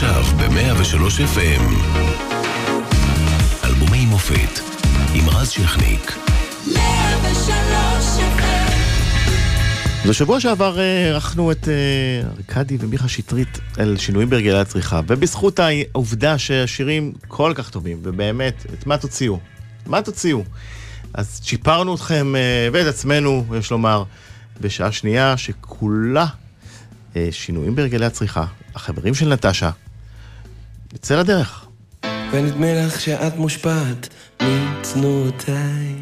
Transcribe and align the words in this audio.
עכשיו 0.00 0.22
ב-103 0.22 1.36
FM. 1.36 1.62
אלבומי 3.64 4.06
מופת 4.06 4.60
עם 5.14 5.28
רז 5.28 5.50
שכניק. 5.50 6.12
103 6.74 8.20
בשבוע 10.08 10.40
שעבר 10.40 10.78
ערכנו 11.10 11.52
את 11.52 11.68
ארכדי 12.38 12.76
ומיכה 12.80 13.08
שטרית 13.08 13.58
על 13.78 13.96
שינויים 13.96 14.30
בהרגלי 14.30 14.58
הצריכה, 14.58 15.00
ובזכות 15.06 15.60
העובדה 15.60 16.38
שהשירים 16.38 17.12
כל 17.28 17.52
כך 17.54 17.70
טובים, 17.70 17.98
ובאמת, 18.02 18.66
את 18.74 18.86
מה 18.86 18.98
תוציאו? 18.98 19.38
מה 19.86 20.02
תוציאו? 20.02 20.44
אז 21.14 21.40
שיפרנו 21.44 21.94
אתכם 21.94 22.34
ואת 22.72 22.86
עצמנו, 22.86 23.44
יש 23.58 23.70
לומר, 23.70 24.04
בשעה 24.60 24.92
שנייה 24.92 25.36
שכולה 25.36 26.26
שינויים 27.30 27.74
בהרגלי 27.74 28.06
הצריכה. 28.06 28.44
החברים 28.74 29.14
של 29.14 29.28
נטשה, 29.28 29.70
נצא 30.94 31.20
לדרך. 31.20 31.66
ונדמה 32.32 32.74
לך 32.74 33.00
שאת 33.00 33.36
מושפעת 33.36 34.08
מצנועותיי. 34.42 35.94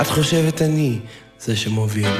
את 0.00 0.06
חושבת 0.06 0.62
אני 0.62 0.98
זה 1.40 1.56
שמוביל. 1.56 2.16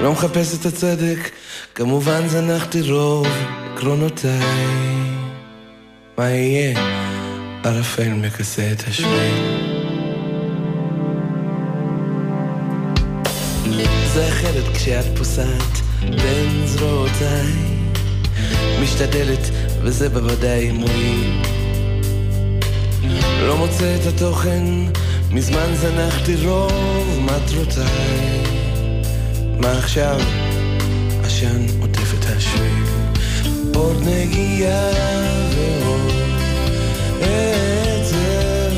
לא 0.00 0.12
מחפש 0.12 0.60
את 0.60 0.66
הצדק, 0.66 1.30
כמובן 1.74 2.28
זנחתי 2.28 2.90
רוב 2.90 3.26
עקרונותיי. 3.74 4.40
מה 6.18 6.30
יהיה? 6.30 6.80
ערפל 7.64 8.08
מכסה 8.08 8.72
את 8.72 8.88
השביל. 8.88 9.68
זה 14.14 14.28
אחרת 14.28 14.76
כשאת 14.76 15.18
פוסעת 15.18 15.72
בין 16.02 16.66
זרועותיי. 16.66 17.77
משתדלת, 18.82 19.50
וזה 19.82 20.08
בוודאי 20.08 20.70
מועיל. 20.70 21.42
לא 23.46 23.56
מוצא 23.56 23.96
את 24.00 24.06
התוכן, 24.06 24.64
מזמן 25.30 25.74
זנחתי 25.74 26.46
רוב 26.46 27.20
מטרותיי. 27.20 28.42
מה 29.60 29.78
עכשיו? 29.78 30.20
עשן 31.24 31.66
עוטף 31.80 32.14
את 32.14 32.24
השביל. 32.36 32.84
עוד 33.74 33.96
נגיעה 34.06 34.90
ועוד 35.54 36.12
עצב, 37.20 38.76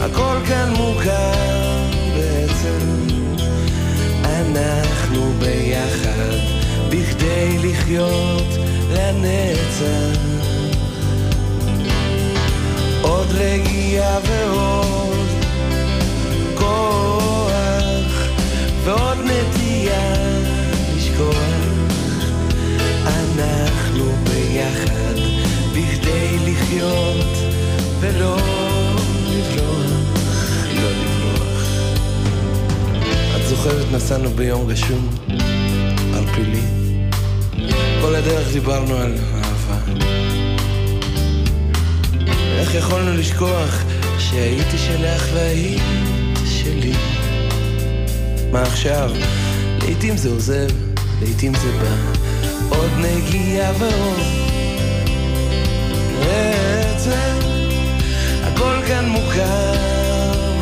הכל 0.00 0.36
כאן 0.48 0.72
מוכר 0.76 1.32
בעצם. 2.16 3.08
אנחנו 4.24 5.32
ביחד, 5.38 6.36
בכדי 6.88 7.58
לחיות 7.58 8.58
לנצח. 9.08 10.20
עוד 13.02 13.26
רגיעה 13.30 14.18
ועוד 14.28 15.28
כוח, 16.54 18.28
ועוד 18.84 19.18
נטייה 19.18 20.14
לשכוח. 20.96 21.36
אנחנו 23.06 24.04
ביחד, 24.24 25.14
בכדי 25.72 26.36
לחיות 26.46 27.26
ולא 28.00 28.36
לא 30.74 30.90
זוכרת 33.48 33.92
נסענו 33.92 34.30
ביום 34.30 34.70
גשום, 34.70 35.08
ערפילי. 36.14 36.77
כל 38.08 38.14
הדרך 38.14 38.52
דיברנו 38.52 38.96
על 38.96 39.14
אהבה. 39.34 40.02
איך 42.58 42.74
יכולנו 42.74 43.14
לשכוח 43.14 43.82
שהייתי 44.18 44.78
שלך 44.78 45.28
והיית 45.34 45.82
שלי? 46.44 46.92
מה 48.52 48.62
עכשיו? 48.62 49.10
לעתים 49.82 50.16
זה 50.16 50.28
עוזב, 50.28 50.68
לעתים 51.22 51.54
זה 51.54 51.72
בא. 51.72 51.96
עוד 52.68 52.90
נגיעה 52.98 53.72
ועוד 53.78 54.20
בעצם 56.24 57.38
הכל 58.42 58.76
כאן 58.86 59.08
מוכר 59.08 59.74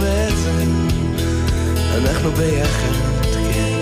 בעצם 0.00 0.88
אנחנו 1.94 2.30
ביחד, 2.30 2.92
כן, 3.32 3.80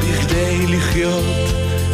בכדי 0.00 0.66
לחיות 0.66 1.47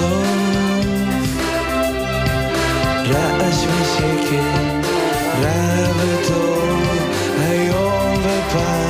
ללא 0.00 0.22
סוף, 1.24 1.42
רעש 3.06 3.66
ושקט, 3.66 4.88
רע 5.42 5.90
וטוב, 5.96 6.82
היום 7.38 8.14
ופעם, 8.22 8.89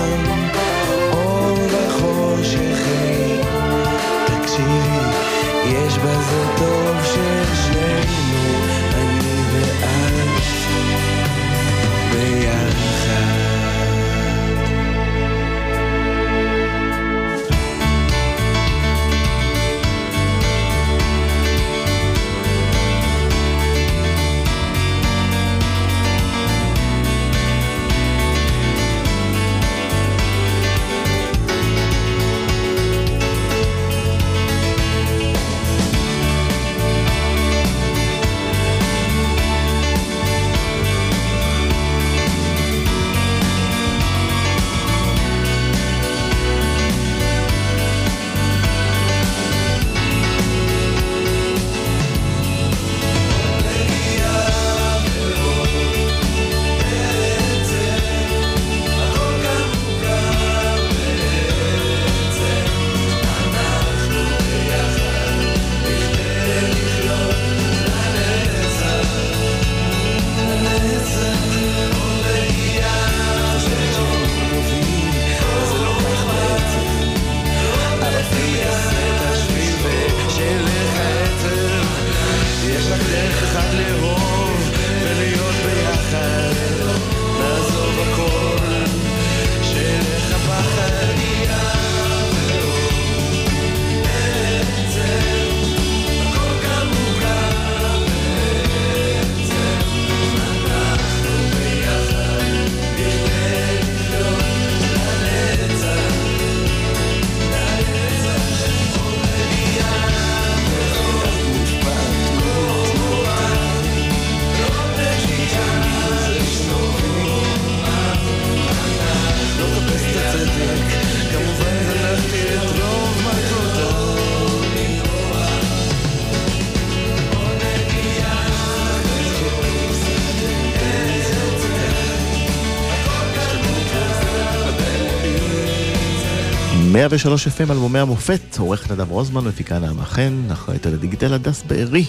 103 137.10 137.46
FM 137.46 137.70
אלבומי 137.70 137.98
המופת, 137.98 138.58
עורך 138.58 138.90
נדב 138.90 139.10
רוזמן, 139.10 139.44
מפיקה 139.44 139.78
נעמה 139.78 140.04
חן, 140.04 140.42
אחראית 140.52 140.86
על 140.86 140.94
הדיגיטל 140.94 141.34
הדס 141.34 141.62
בארי. 141.62 142.04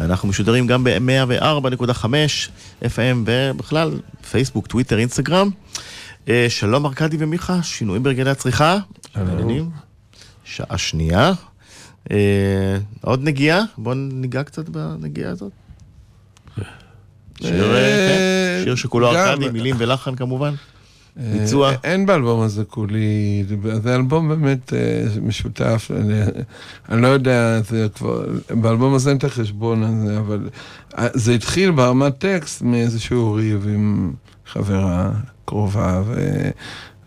אנחנו 0.00 0.28
משודרים 0.28 0.66
גם 0.66 0.84
ב-104.5 0.84 2.04
FM 2.82 3.16
ובכלל, 3.26 4.00
פייסבוק, 4.30 4.66
טוויטר, 4.66 4.98
אינסטגרם. 4.98 5.50
אה, 6.28 6.46
שלום 6.48 6.86
ארכדי 6.86 7.16
ומיכה, 7.20 7.62
שינויים 7.62 8.02
ברגלי 8.02 8.30
הצריכה. 8.30 8.78
שלום. 9.14 9.70
שעה 10.44 10.78
שנייה. 10.78 11.32
אה, 12.10 12.76
עוד 13.00 13.24
נגיעה? 13.24 13.62
בואו 13.78 13.94
ניגע 13.94 14.42
קצת 14.42 14.68
בנגיעה 14.68 15.30
הזאת. 15.30 15.52
שיר, 17.40 17.74
אה, 17.74 17.80
כן, 18.08 18.64
שיר 18.64 18.74
שכולו 18.74 19.10
ארכדי, 19.10 19.48
מילים 19.48 19.76
ולחן 19.78 20.14
כמובן. 20.14 20.54
ביצוע. 21.18 21.72
אין 21.84 22.06
באלבום 22.06 22.40
הזה 22.40 22.64
כולי, 22.64 23.44
זה 23.82 23.94
אלבום 23.94 24.28
באמת 24.28 24.72
משותף, 25.22 25.90
אני, 25.96 26.20
אני 26.88 27.02
לא 27.02 27.08
יודע, 27.08 27.60
זה 27.68 27.86
כבר, 27.94 28.24
באלבום 28.50 28.94
הזה 28.94 29.10
אין 29.10 29.18
את 29.18 29.24
החשבון 29.24 29.82
הזה, 29.82 30.18
אבל 30.18 30.48
זה 31.14 31.34
התחיל 31.34 31.70
ברמת 31.70 32.18
טקסט 32.18 32.62
מאיזשהו 32.62 33.32
ריב 33.32 33.66
עם 33.68 34.12
חברה 34.46 35.10
קרובה, 35.44 36.02
ו, 36.06 36.14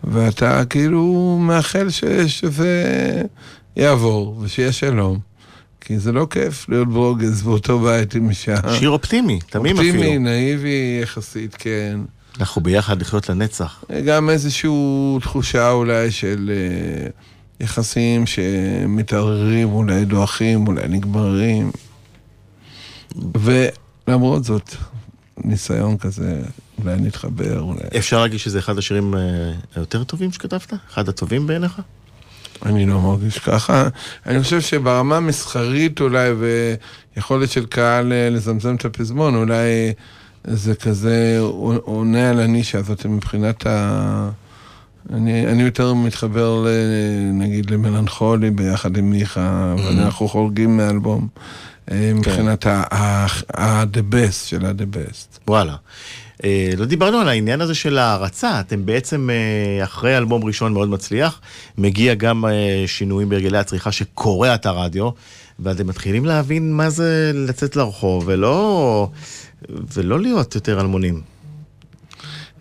ואתה 0.04 0.66
כאילו 0.66 1.38
מאחל 1.42 1.90
ש, 1.90 2.04
שזה 2.28 2.84
יעבור 3.76 4.38
ושיהיה 4.42 4.72
שלום. 4.72 5.20
כי 5.82 6.00
זה 6.00 6.12
לא 6.12 6.28
כיף 6.30 6.70
להיות 6.70 6.88
ברוגז 6.88 7.44
באותו 7.44 7.80
בית 7.80 8.16
עם 8.16 8.30
אישה. 8.30 8.56
שיר 8.80 8.90
אופטימי, 8.90 9.40
תמים 9.50 9.76
אפילו. 9.76 9.94
אופטימי, 9.94 10.18
נאיבי 10.18 11.00
יחסית, 11.04 11.56
כן. 11.56 12.00
אנחנו 12.42 12.62
ביחד 12.62 13.02
לחיות 13.02 13.30
לנצח. 13.30 13.84
גם 14.06 14.30
איזושהי 14.30 14.70
תחושה 15.22 15.72
אולי 15.72 16.12
של 16.12 16.52
אה, 16.54 17.08
יחסים 17.60 18.26
שמתערערים, 18.26 19.70
אולי 19.74 20.06
דועכים, 20.06 20.68
אולי 20.68 20.88
נגמרים. 20.88 21.72
ולמרות 23.38 24.44
זאת, 24.44 24.76
ניסיון 25.38 25.98
כזה, 25.98 26.42
אולי 26.84 26.96
נתחבר, 26.96 27.60
אולי... 27.60 27.80
אפשר 27.98 28.22
להגיד 28.22 28.40
שזה 28.40 28.60
אחד 28.60 28.78
השירים 28.78 29.16
אה, 29.16 29.20
היותר 29.76 30.04
טובים 30.04 30.32
שכתבת? 30.32 30.74
אחד 30.94 31.10
הטובים 31.10 31.48
בעיניך? 31.48 31.82
אני 32.66 32.86
לא 32.86 33.00
מרגיש 33.00 33.40
ככה. 33.40 33.88
אני 34.26 34.44
חושב 34.44 34.62
שברמה 34.62 35.18
המסחרית 35.18 36.02
אולי, 36.02 36.30
ויכולת 37.16 37.52
של 37.52 37.66
קהל 37.66 38.14
אה, 38.14 38.30
לזמזם 38.30 38.76
את 38.76 38.86
הפזמון, 38.86 39.36
אולי 39.36 39.94
זה 40.44 40.76
כזה 40.76 41.40
עונה 41.84 42.30
על 42.30 42.40
הנישה 42.40 42.78
הזאת 42.78 43.06
מבחינת 43.06 43.68
ה... 43.68 44.30
אני, 45.14 45.48
אני 45.48 45.64
יותר 45.64 45.94
מתחבר, 45.94 46.66
ל, 46.66 46.68
נגיד, 47.34 47.72
למלנכולי 47.72 48.52
ביחד 48.52 48.98
עם 48.98 49.10
מיכה, 49.10 49.76
mm-hmm. 49.78 50.02
אנחנו 50.02 50.28
חורגים 50.28 50.78
מאלבום. 50.78 51.28
אה, 51.92 51.96
כן. 51.96 52.18
מבחינת 52.18 52.66
ה-the 52.66 54.14
best 54.14 54.46
של 54.46 54.66
ה-the 54.66 54.96
best. 54.96 55.40
וואלה. 55.48 55.76
אה, 56.44 56.70
לא 56.78 56.86
דיברנו 56.86 57.18
על 57.18 57.28
העניין 57.28 57.62
הזה 57.62 57.76
של 57.76 57.98
הערצה, 57.98 58.60
אתם 58.60 58.86
בעצם 58.86 59.30
אה, 59.30 59.84
אחרי 59.84 60.18
אלבום 60.18 60.44
ראשון 60.44 60.74
מאוד 60.74 60.90
מצליח, 60.90 61.42
מגיע 61.78 62.14
גם 62.14 62.46
שינויים 62.86 63.30
בהרגלי 63.30 63.58
הצריכה 63.58 63.92
שקורע 63.92 64.56
את 64.56 64.66
הרדיו, 64.66 65.10
ואתם 65.60 65.88
מתחילים 65.88 66.26
להבין 66.26 66.74
מה 66.74 66.90
זה 66.90 67.32
לצאת 67.34 67.76
לרחוב, 67.76 68.24
ולא, 68.26 69.10
ולא 69.70 70.20
להיות 70.20 70.56
יותר 70.56 70.82
אלמונים. 70.82 71.22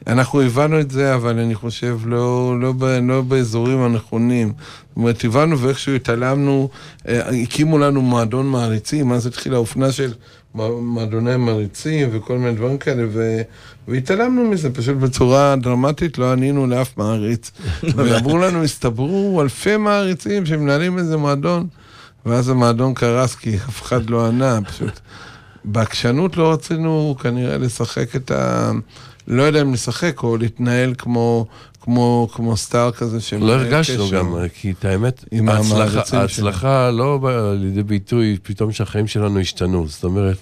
אנחנו 0.06 0.40
הבנו 0.40 0.80
את 0.80 0.90
זה, 0.90 1.14
אבל 1.14 1.38
אני 1.38 1.54
חושב 1.54 1.98
לא, 2.04 2.60
לא, 2.60 2.72
ב, 2.72 2.84
לא 2.84 3.22
באזורים 3.22 3.82
הנכונים. 3.82 4.48
זאת 4.48 4.96
אומרת, 4.96 5.24
הבנו 5.24 5.58
ואיכשהו 5.58 5.94
התעלמנו, 5.94 6.68
אה, 7.08 7.28
הקימו 7.42 7.78
לנו 7.78 8.02
מועדון 8.02 8.46
מעריצים, 8.46 9.12
אז 9.12 9.26
התחילה 9.26 9.56
האופנה 9.56 9.92
של 9.92 10.12
מועדוני 10.54 11.36
מעריצים 11.36 12.08
וכל 12.12 12.38
מיני 12.38 12.52
דברים 12.56 12.78
כאלה, 12.78 13.02
ו, 13.12 13.40
והתעלמנו 13.88 14.44
מזה 14.50 14.70
פשוט 14.70 14.96
בצורה 14.96 15.56
דרמטית, 15.56 16.18
לא 16.18 16.32
ענינו 16.32 16.66
לאף 16.66 16.96
מעריץ. 16.96 17.50
ואמרו 17.96 18.38
לנו, 18.38 18.64
הסתברו 18.64 19.42
אלפי 19.42 19.76
מעריצים 19.76 20.46
שמנהלים 20.46 20.98
איזה 20.98 21.16
מועדון, 21.16 21.66
ואז 22.26 22.48
המועדון 22.48 22.94
קרס 22.94 23.34
כי 23.34 23.56
אף 23.56 23.82
אחד 23.82 24.10
לא 24.10 24.26
ענה, 24.26 24.58
פשוט. 24.68 25.00
בעקשנות 25.64 26.36
לא 26.36 26.52
רצינו 26.52 27.16
כנראה 27.22 27.58
לשחק 27.58 28.16
את 28.16 28.30
ה... 28.30 28.70
לא 29.28 29.42
יודע 29.42 29.62
אם 29.62 29.72
לשחק 29.72 30.22
או 30.22 30.36
להתנהל 30.36 30.94
כמו, 30.98 31.46
כמו, 31.80 32.28
כמו 32.32 32.56
סטאר 32.56 32.90
כזה 32.90 33.20
ש... 33.20 33.32
לא 33.32 33.52
הרגשנו 33.52 34.10
גם, 34.10 34.34
כי 34.54 34.70
את 34.70 34.84
האמת, 34.84 35.24
ההצלחה, 35.48 36.20
ההצלחה 36.20 36.90
לא 36.90 37.18
באה 37.18 37.54
לידי 37.54 37.82
ביטוי 37.82 38.36
פתאום 38.42 38.72
שהחיים 38.72 39.06
שלנו 39.06 39.40
השתנו, 39.40 39.88
זאת 39.88 40.04
אומרת, 40.04 40.36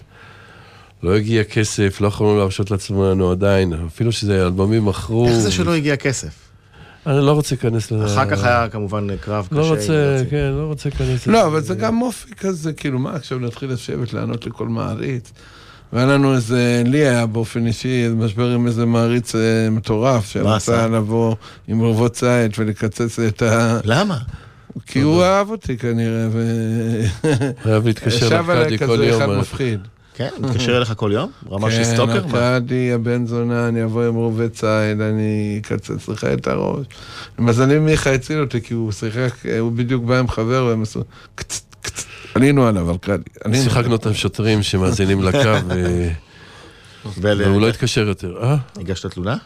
לא 1.03 1.17
הגיע 1.17 1.45
כסף, 1.45 2.01
לא 2.01 2.09
יכולנו 2.09 2.39
להרשות 2.39 2.71
לעצמנו 2.71 3.31
עדיין, 3.31 3.73
אפילו 3.87 4.13
שזה 4.13 4.43
אלבומים 4.43 4.85
מכרו. 4.85 5.27
איך 5.27 5.35
זה 5.35 5.51
שלא 5.51 5.75
הגיע 5.75 5.97
כסף? 5.97 6.48
אני 7.09 7.27
לא 7.27 7.33
רוצה 7.33 7.55
להיכנס 7.55 7.91
לזה. 7.91 8.07
אחר 8.07 8.31
כך 8.31 8.45
היה 8.45 8.69
כמובן 8.69 9.17
קרב 9.17 9.49
לא 9.51 9.63
קשה. 9.63 9.71
לא 9.71 9.75
רוצה, 9.75 10.23
כן, 10.31 10.51
לא 10.53 10.67
רוצה 10.67 10.89
להיכנס 10.89 11.23
לזה. 11.23 11.33
לא, 11.33 11.47
אבל 11.47 11.61
זה 11.61 11.75
גם 11.75 12.03
אופי 12.03 12.35
כזה, 12.35 12.73
כאילו, 12.73 12.99
מה, 12.99 13.15
עכשיו 13.15 13.39
נתחיל 13.39 13.73
לשבת 13.73 14.13
לענות 14.13 14.47
לכל 14.47 14.69
מעריץ? 14.69 15.33
והיה 15.93 16.07
לנו 16.07 16.35
איזה, 16.35 16.83
לי 16.87 16.99
היה 16.99 17.27
באופן 17.27 17.67
אישי, 17.67 18.09
משבר 18.17 18.51
עם 18.51 18.67
איזה 18.67 18.87
מעריץ 18.87 19.35
אה, 19.35 19.71
מטורף, 19.71 20.27
שרצה 20.27 20.87
לבוא 20.87 21.35
עם 21.69 21.83
רבות 21.83 22.13
צייד 22.13 22.53
ולקצץ 22.59 23.19
את 23.19 23.43
ה... 23.43 23.81
למה? 23.85 24.19
כי 24.87 25.01
הוא 25.01 25.23
אהב 25.23 25.51
אותי 25.51 25.77
כנראה, 25.77 26.29
ו... 26.33 26.43
אוהב 27.67 27.87
להתקשר 27.87 28.43
לארכדי 28.43 28.79
כל 28.79 28.85
יום. 28.85 29.03
ישב 29.03 29.11
עליי 29.11 29.15
כזה 29.15 29.25
אחד 29.25 29.39
מפחיד. 29.39 29.81
כן? 30.19 30.29
מתקשר 30.41 30.77
אליך 30.77 30.93
כל 30.97 31.11
יום? 31.15 31.31
רמה 31.51 31.71
של 31.71 31.85
סטוקר? 31.85 32.29
כן, 32.29 32.37
ארכדי, 32.37 32.93
הבן 32.93 33.27
זונה, 33.27 33.69
אני 33.69 33.85
אבוא 33.85 34.05
עם 34.05 34.15
רובי 34.15 34.49
ציד, 34.49 35.01
אני 35.01 35.61
אקצץ 35.63 36.09
לך 36.09 36.25
את 36.25 36.47
הראש. 36.47 36.87
למזלי 37.39 37.79
מיכה 37.79 38.13
הציל 38.13 38.41
אותי, 38.41 38.61
כי 38.61 38.75
הוא 38.75 38.93
שיחק, 38.93 39.47
הוא 39.61 39.73
בדיוק 39.73 40.05
בא 40.05 40.19
עם 40.19 40.29
חבר, 40.29 40.65
והם 40.69 40.83
עשו 40.83 41.01
קצת, 41.35 41.75
קצת. 41.83 42.07
עלינו 42.35 42.67
עליו, 42.67 42.91
ארכדי. 42.91 43.23
שיחקנו 43.63 43.93
אותם 43.93 44.15
שוטרים 44.15 44.63
שמאזינים 44.63 45.23
לקו, 45.23 45.39
והוא 47.23 47.61
לא 47.61 47.69
התקשר 47.69 48.09
יותר. 48.09 48.39
אה? 48.43 48.57
הגשת 48.77 49.07
תלונה? 49.07 49.37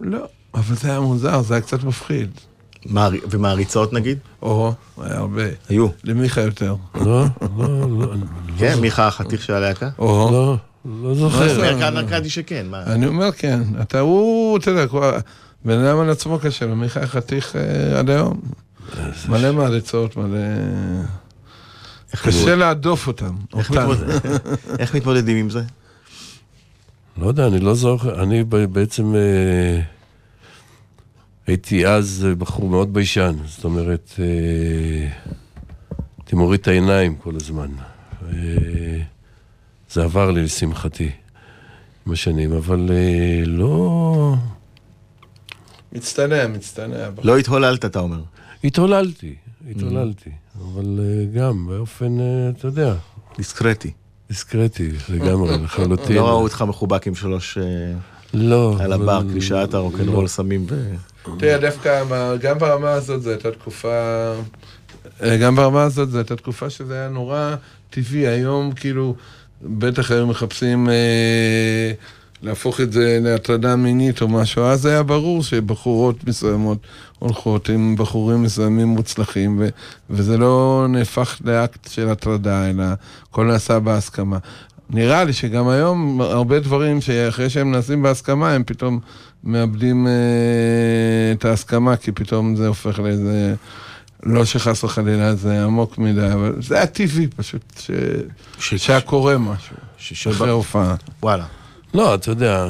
לא, 0.00 0.26
אבל 0.54 0.76
זה 0.76 0.88
היה 0.88 1.00
מוזר, 1.00 1.42
זה 1.42 1.54
היה 1.54 1.60
קצת 1.60 1.84
מפחיד. 1.84 2.30
ומעריצות 3.30 3.92
נגיד? 3.92 4.18
או, 4.42 4.72
היה 5.02 5.16
הרבה. 5.18 5.42
היו. 5.68 5.86
למיכה 6.04 6.40
יותר. 6.40 6.74
לא, 6.94 7.24
לא, 7.58 7.90
לא. 7.98 8.06
כן, 8.58 8.80
מיכה 8.80 9.06
החתיך 9.06 9.42
של 9.42 9.52
הלהקה? 9.52 9.88
או. 9.98 10.28
לא, 10.32 10.56
לא 11.02 11.14
זוכר. 11.14 11.56
אומר 11.56 11.78
כאן 11.78 11.96
ארכדי 11.96 12.30
שכן, 12.30 12.66
מה? 12.70 12.82
אני 12.82 13.06
אומר 13.06 13.32
כן. 13.32 13.62
אתה, 13.80 14.00
הוא, 14.00 14.58
אתה 14.58 14.70
יודע, 14.70 14.86
בן 15.64 15.84
אדם 15.84 15.98
על 15.98 16.10
עצמו 16.10 16.38
קשה, 16.38 16.66
ומיכה 16.66 17.00
החתיך 17.00 17.56
אה, 17.56 17.98
עד 17.98 18.10
היום. 18.10 18.40
מלא 19.28 19.52
מעריצות, 19.52 20.16
מלא... 20.16 20.38
קשה 22.22 22.56
להדוף 22.56 23.06
אותם. 23.06 23.36
איך 24.78 24.94
מתמודדים 24.94 25.36
עם 25.36 25.50
זה? 25.50 25.62
לא 27.20 27.26
יודע, 27.26 27.46
אני 27.46 27.60
לא 27.60 27.74
זוכר, 27.74 28.22
אני 28.22 28.44
בעצם 28.44 29.14
אה, 29.14 29.80
הייתי 31.48 31.86
אז 31.86 32.26
בחור 32.38 32.68
מאוד 32.68 32.94
ביישן, 32.94 33.34
זאת 33.46 33.64
אומרת, 33.64 34.14
אה, 34.18 35.08
הייתי 36.18 36.36
מוריד 36.36 36.60
את 36.60 36.68
העיניים 36.68 37.16
כל 37.16 37.36
הזמן. 37.36 37.68
אה, 38.28 38.34
זה 39.90 40.04
עבר 40.04 40.30
לי 40.30 40.42
לשמחתי 40.42 41.10
עם 42.06 42.12
השנים, 42.12 42.52
אבל 42.52 42.90
לא... 43.46 44.34
מצטנע, 45.92 46.46
מצטנע. 46.46 47.08
לא 47.22 47.38
התהוללת, 47.38 47.84
אתה 47.84 47.98
אומר. 47.98 48.20
התהוללתי, 48.64 49.34
התהוללתי. 49.70 50.30
אבל 50.60 51.00
אה, 51.00 51.24
גם 51.40 51.66
באופן, 51.66 52.20
אה, 52.20 52.50
אתה 52.58 52.66
יודע. 52.66 52.94
דיסקרטי. 53.36 53.90
דיסקרטי, 54.28 54.90
לגמרי, 55.08 55.58
לחלוטין. 55.64 56.16
לא 56.16 56.28
ראו 56.28 56.42
אותך 56.42 56.64
מחובק 56.68 57.06
עם 57.06 57.14
שלוש... 57.14 57.58
אה, 57.58 57.64
לא. 58.34 58.76
על 58.80 58.92
הבר, 58.92 59.22
קלישאת 59.32 59.74
הרוקנרול. 59.74 60.26
סמים 60.26 60.66
ו... 60.68 60.94
תראה, 61.38 61.58
דווקא 61.58 62.04
גם 62.40 62.58
ברמה 62.58 62.90
הזאת 62.90 63.22
זו 63.22 63.30
הייתה 63.30 63.50
תקופה... 63.50 64.32
גם 65.40 65.56
ברמה 65.56 65.82
הזאת 65.82 66.10
זו 66.10 66.18
הייתה 66.18 66.36
תקופה 66.36 66.70
שזה 66.70 66.94
היה 66.94 67.08
נורא 67.08 67.54
טבעי. 67.90 68.26
היום, 68.26 68.72
כאילו, 68.72 69.14
בטח 69.62 70.10
היו 70.10 70.26
מחפשים... 70.26 70.88
אה, 70.88 71.92
להפוך 72.42 72.80
את 72.80 72.92
זה 72.92 73.18
להטרדה 73.22 73.76
מינית 73.76 74.22
או 74.22 74.28
משהו, 74.28 74.62
אז 74.62 74.86
היה 74.86 75.02
ברור 75.02 75.42
שבחורות 75.42 76.24
מסוימות 76.24 76.78
הולכות 77.18 77.68
עם 77.68 77.96
בחורים 77.96 78.42
מסוימים 78.42 78.88
מוצלחים, 78.88 79.56
ו- 79.60 79.68
וזה 80.10 80.36
לא 80.38 80.86
נהפך 80.88 81.38
לאקט 81.44 81.88
של 81.90 82.08
הטרדה, 82.08 82.70
אלא 82.70 82.84
הכל 83.30 83.44
נעשה 83.44 83.78
בהסכמה. 83.78 84.38
נראה 84.90 85.24
לי 85.24 85.32
שגם 85.32 85.68
היום 85.68 86.20
הרבה 86.20 86.60
דברים 86.60 87.00
שאחרי 87.00 87.50
שהם 87.50 87.72
נעשים 87.72 88.02
בהסכמה, 88.02 88.52
הם 88.52 88.62
פתאום 88.66 89.00
מאבדים 89.48 90.06
אה, 90.06 90.12
את 91.32 91.44
ההסכמה, 91.44 91.96
כי 91.96 92.12
פתאום 92.12 92.56
זה 92.56 92.66
הופך 92.68 92.98
לאיזה... 92.98 93.54
לא 94.22 94.44
שחס 94.44 94.84
וחלילה 94.84 95.34
זה 95.34 95.64
עמוק 95.64 95.98
מדי, 95.98 96.32
אבל 96.32 96.54
זה 96.62 96.76
היה 96.76 96.86
טבעי 96.86 97.26
פשוט, 97.36 97.62
ש... 97.78 97.90
ש- 98.58 98.74
שהיה 98.74 99.00
קורה 99.00 99.38
משהו, 99.38 99.76
ש- 99.98 100.26
אחרי 100.26 100.50
הופעה. 100.50 100.94
וואלה. 101.22 101.44
לא, 101.94 102.14
אתה 102.14 102.30
יודע, 102.30 102.66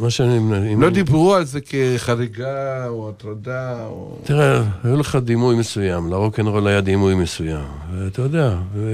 מה 0.00 0.10
שאני... 0.10 0.36
אם- 0.72 0.82
לא 0.82 0.90
דיברו 0.90 1.34
על 1.34 1.44
זה 1.44 1.58
כחריגה 1.60 2.86
או 2.88 3.08
הטרדה 3.08 3.84
או... 3.86 4.18
תראה, 4.24 4.62
היו 4.84 4.96
לך 4.96 5.18
דימוי 5.24 5.56
מסוים, 5.56 6.10
לרוקנרול 6.10 6.66
היה 6.66 6.80
דימוי 6.80 7.14
מסוים, 7.14 7.64
ואתה 7.98 8.22
יודע, 8.22 8.54
ו... 8.74 8.90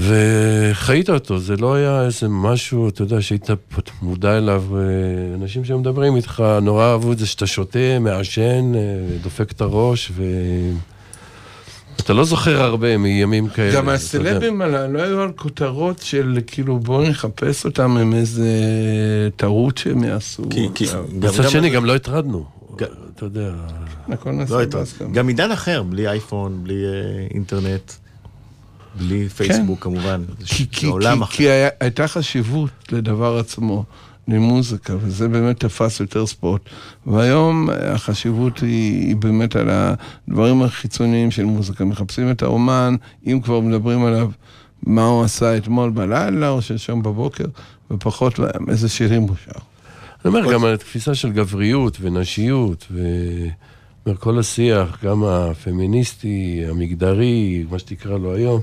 וחיית 0.00 1.10
אותו, 1.10 1.38
זה 1.38 1.56
לא 1.56 1.74
היה 1.74 2.04
איזה 2.04 2.28
משהו, 2.28 2.88
אתה 2.88 3.02
יודע, 3.02 3.20
שהיית 3.22 3.46
מודע 4.02 4.38
אליו, 4.38 4.64
אה, 4.76 4.80
אנשים 5.34 5.64
שמדברים 5.64 6.16
איתך, 6.16 6.42
נורא 6.62 6.84
אהבו 6.84 7.12
את 7.12 7.18
זה 7.18 7.26
שאתה 7.26 7.46
שותה, 7.46 7.78
מעשן, 8.00 8.72
אה, 8.74 8.80
דופק 9.22 9.52
את 9.52 9.60
הראש, 9.60 10.12
ו... 10.14 10.22
אתה 12.00 12.12
לא 12.12 12.24
זוכר 12.24 12.62
הרבה 12.62 12.96
מימים 12.96 13.48
כאלה. 13.48 13.74
גם. 13.74 13.88
הסלבים 13.88 14.62
הללו 14.62 14.92
לא 14.92 15.02
היו 15.02 15.20
על 15.20 15.32
כותרות 15.36 15.98
של 15.98 16.38
כאילו 16.46 16.78
בואו 16.78 17.08
נחפש 17.08 17.64
אותם 17.64 17.96
עם 17.96 18.14
איזה 18.14 18.48
טעות 19.36 19.78
שהם 19.78 20.04
יעשו. 20.04 20.42
כי- 20.50 20.68
כי- 20.74 20.86
גם- 20.86 21.04
מצד 21.18 21.42
גם- 21.44 21.50
שני, 21.50 21.70
גם 21.70 21.84
לא 21.84 21.94
הטרדנו. 21.94 22.44
אתה 23.16 23.24
יודע, 23.24 23.50
הכל 24.08 24.30
לא. 24.30 24.64
בהסכמה. 24.66 25.08
גם 25.12 25.28
עידן 25.28 25.50
אחר, 25.52 25.82
בלי 25.82 26.08
אייפון, 26.08 26.60
בלי 26.64 26.74
אה, 26.84 27.26
אינטרנט, 27.34 27.92
בלי 28.98 29.28
פייסבוק 29.28 29.82
כמובן. 29.82 30.22
זה 30.38 30.46
כי, 30.46 30.54
ש- 30.64 30.66
כי, 30.72 30.86
זה 30.86 30.92
עולם 30.92 31.16
כי, 31.18 31.22
אחר. 31.24 31.32
כי 31.36 31.48
היה, 31.50 31.68
הייתה 31.80 32.08
חשיבות 32.08 32.70
לדבר 32.92 33.38
עצמו, 33.38 33.84
למוזיקה, 34.28 34.94
וזה 35.00 35.28
באמת 35.28 35.60
תפס 35.60 36.00
יותר 36.00 36.26
ספורט. 36.26 36.60
והיום 37.06 37.70
אה, 37.70 37.92
החשיבות 37.92 38.58
היא, 38.58 39.06
היא 39.06 39.16
באמת 39.16 39.56
על 39.56 39.68
הדברים 39.70 40.62
החיצוניים 40.62 41.30
של 41.30 41.44
מוזיקה. 41.44 41.84
מחפשים 41.84 42.30
את 42.30 42.42
האומן, 42.42 42.96
אם 43.26 43.40
כבר 43.44 43.60
מדברים 43.60 44.04
עליו, 44.04 44.30
מה 44.82 45.04
הוא 45.04 45.22
עשה 45.24 45.56
אתמול 45.56 45.90
בלילה 45.90 46.48
או 46.48 46.62
שלשום 46.62 47.02
בבוקר, 47.02 47.44
ופחות 47.90 48.40
איזה 48.68 48.88
שירים 48.88 49.22
הוא 49.22 49.36
שר. 49.44 49.60
אני 50.24 50.34
אומר, 50.34 50.52
גם 50.52 50.64
על 50.64 50.76
תפיסה 50.76 51.14
של 51.14 51.32
גבריות 51.32 51.96
ונשיות, 52.00 52.86
ואומר, 52.90 54.18
כל 54.18 54.38
השיח, 54.38 55.04
גם 55.04 55.24
הפמיניסטי, 55.24 56.62
המגדרי, 56.68 57.64
מה 57.70 57.78
שתקרא 57.78 58.18
לו 58.18 58.34
היום, 58.34 58.60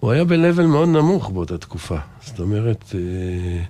הוא 0.00 0.10
היה 0.10 0.24
ב-level 0.24 0.62
מאוד 0.62 0.88
נמוך 0.88 1.30
באותה 1.30 1.58
תקופה. 1.58 1.96
זאת 2.24 2.40
אומרת, 2.40 2.84
אה, 2.94 3.62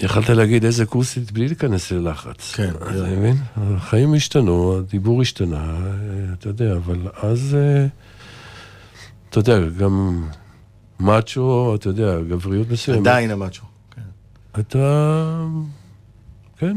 יכלת 0.00 0.28
להגיד 0.28 0.64
איזה 0.64 0.86
כוסית 0.86 1.32
בלי 1.32 1.46
להיכנס 1.46 1.92
ללחץ. 1.92 2.52
כן, 2.54 2.70
אתה. 2.76 3.16
מבין? 3.16 3.36
החיים 3.56 4.14
השתנו, 4.14 4.78
הדיבור 4.78 5.22
השתנה, 5.22 5.56
אה, 5.56 6.32
אתה 6.32 6.48
יודע, 6.48 6.72
אבל 6.76 7.08
אז, 7.22 7.56
אה, 7.58 7.86
אתה 9.30 9.38
יודע, 9.38 9.58
גם 9.78 10.24
מאצ'ו, 11.00 11.74
אתה 11.74 11.88
יודע, 11.88 12.20
גבריות 12.20 12.70
מסוימת. 12.70 13.00
עדיין 13.00 13.30
המאצ'ו. 13.30 13.62
כן. 13.90 14.00
כן, 16.58 16.76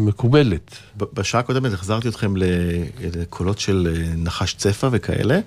מקובלת. 0.00 0.76
בשעה 0.96 1.40
הקודמת 1.40 1.72
החזרתי 1.72 2.08
אתכם 2.08 2.34
לקולות 2.36 3.58
של 3.58 3.94
אה, 3.96 4.14
נחש 4.16 4.54
צפה 4.54 4.88
וכאלה. 4.92 5.40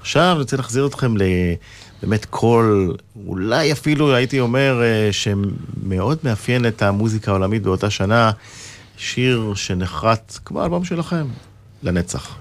עכשיו 0.00 0.30
אני 0.32 0.38
רוצה 0.38 0.56
להחזיר 0.56 0.86
אתכם 0.86 1.14
לבאמת 1.16 2.24
קול, 2.24 2.96
אולי 3.26 3.72
אפילו 3.72 4.14
הייתי 4.14 4.40
אומר, 4.40 4.82
אה, 4.82 5.08
שמאוד 5.12 6.18
מאפיין 6.24 6.66
את 6.66 6.82
המוזיקה 6.82 7.30
העולמית 7.30 7.62
באותה 7.62 7.90
שנה, 7.90 8.30
שיר 8.96 9.52
שנחרט 9.54 10.38
כמו 10.44 10.62
האלבום 10.62 10.84
שלכם, 10.84 11.26
לנצח. 11.82 12.36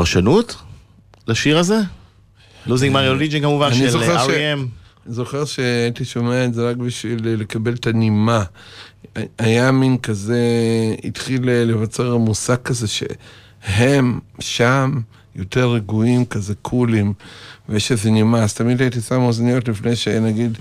פרשנות 0.00 0.56
לשיר 1.28 1.58
הזה? 1.58 1.78
לוזינג 2.66 2.92
מריו 2.92 3.14
ליג'ן 3.14 3.40
כמובן, 3.40 3.74
של 3.74 4.02
R.E.M. 4.02 4.58
אני 5.06 5.14
זוכר 5.14 5.44
שהייתי 5.44 6.04
שומע 6.04 6.44
את 6.44 6.54
זה 6.54 6.70
רק 6.70 6.76
בשביל 6.76 7.20
לקבל 7.24 7.74
את 7.74 7.86
הנימה. 7.86 8.44
היה 9.38 9.72
מין 9.72 9.98
כזה, 9.98 10.38
התחיל 11.04 11.50
לבצר 11.50 12.16
מושג 12.16 12.56
כזה 12.56 12.86
שהם 12.88 14.20
שם 14.40 15.00
יותר 15.36 15.72
רגועים, 15.72 16.24
כזה 16.24 16.54
קולים, 16.62 17.12
ויש 17.68 17.92
איזה 17.92 18.10
נימה. 18.10 18.42
אז 18.42 18.54
תמיד 18.54 18.80
הייתי 18.80 19.00
שם 19.00 19.20
אוזניות 19.20 19.68
לפני 19.68 19.96
שנגיד 19.96 20.58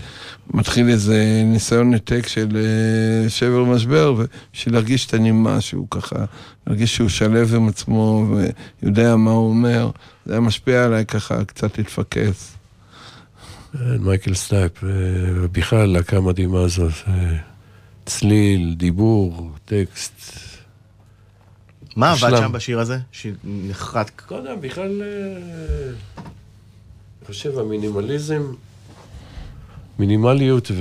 מתחיל 0.53 0.89
איזה 0.89 1.41
ניסיון 1.45 1.93
נתק 1.93 2.27
של 2.27 2.57
אה, 2.57 3.29
שבר 3.29 3.63
משבר, 3.63 4.23
בשביל 4.53 4.73
להרגיש 4.73 5.05
את 5.05 5.13
הנימה 5.13 5.61
שהוא 5.61 5.87
ככה, 5.91 6.25
להרגיש 6.67 6.95
שהוא 6.95 7.09
שלם 7.09 7.55
עם 7.55 7.67
עצמו 7.67 8.35
ויודע 8.81 9.15
מה 9.15 9.31
הוא 9.31 9.49
אומר. 9.49 9.91
זה 10.25 10.33
היה 10.33 10.41
משפיע 10.41 10.85
עליי 10.85 11.05
ככה 11.05 11.45
קצת 11.45 11.77
להתפקס. 11.77 12.55
כן, 13.73 13.97
מייקל 13.99 14.33
סטייפ, 14.33 14.83
אה, 14.83 14.89
ובכלל 15.35 15.85
להקה 15.85 16.21
מדהימה 16.21 16.61
הזאת. 16.61 16.93
אה, 17.07 17.35
צליל, 18.05 18.73
דיבור, 18.77 19.51
טקסט. 19.65 20.48
מה 21.99 22.11
עבד. 22.11 22.37
שם 22.37 22.51
בשיר 22.51 22.79
הזה? 22.79 22.97
שנחרט. 23.11 24.11
לא 24.31 24.35
יודע, 24.35 24.55
בכלל, 24.55 25.01
אה, 25.01 25.07
אני 26.17 27.25
חושב, 27.25 27.59
המינימליזם, 27.59 28.41
מינימליות 29.99 30.71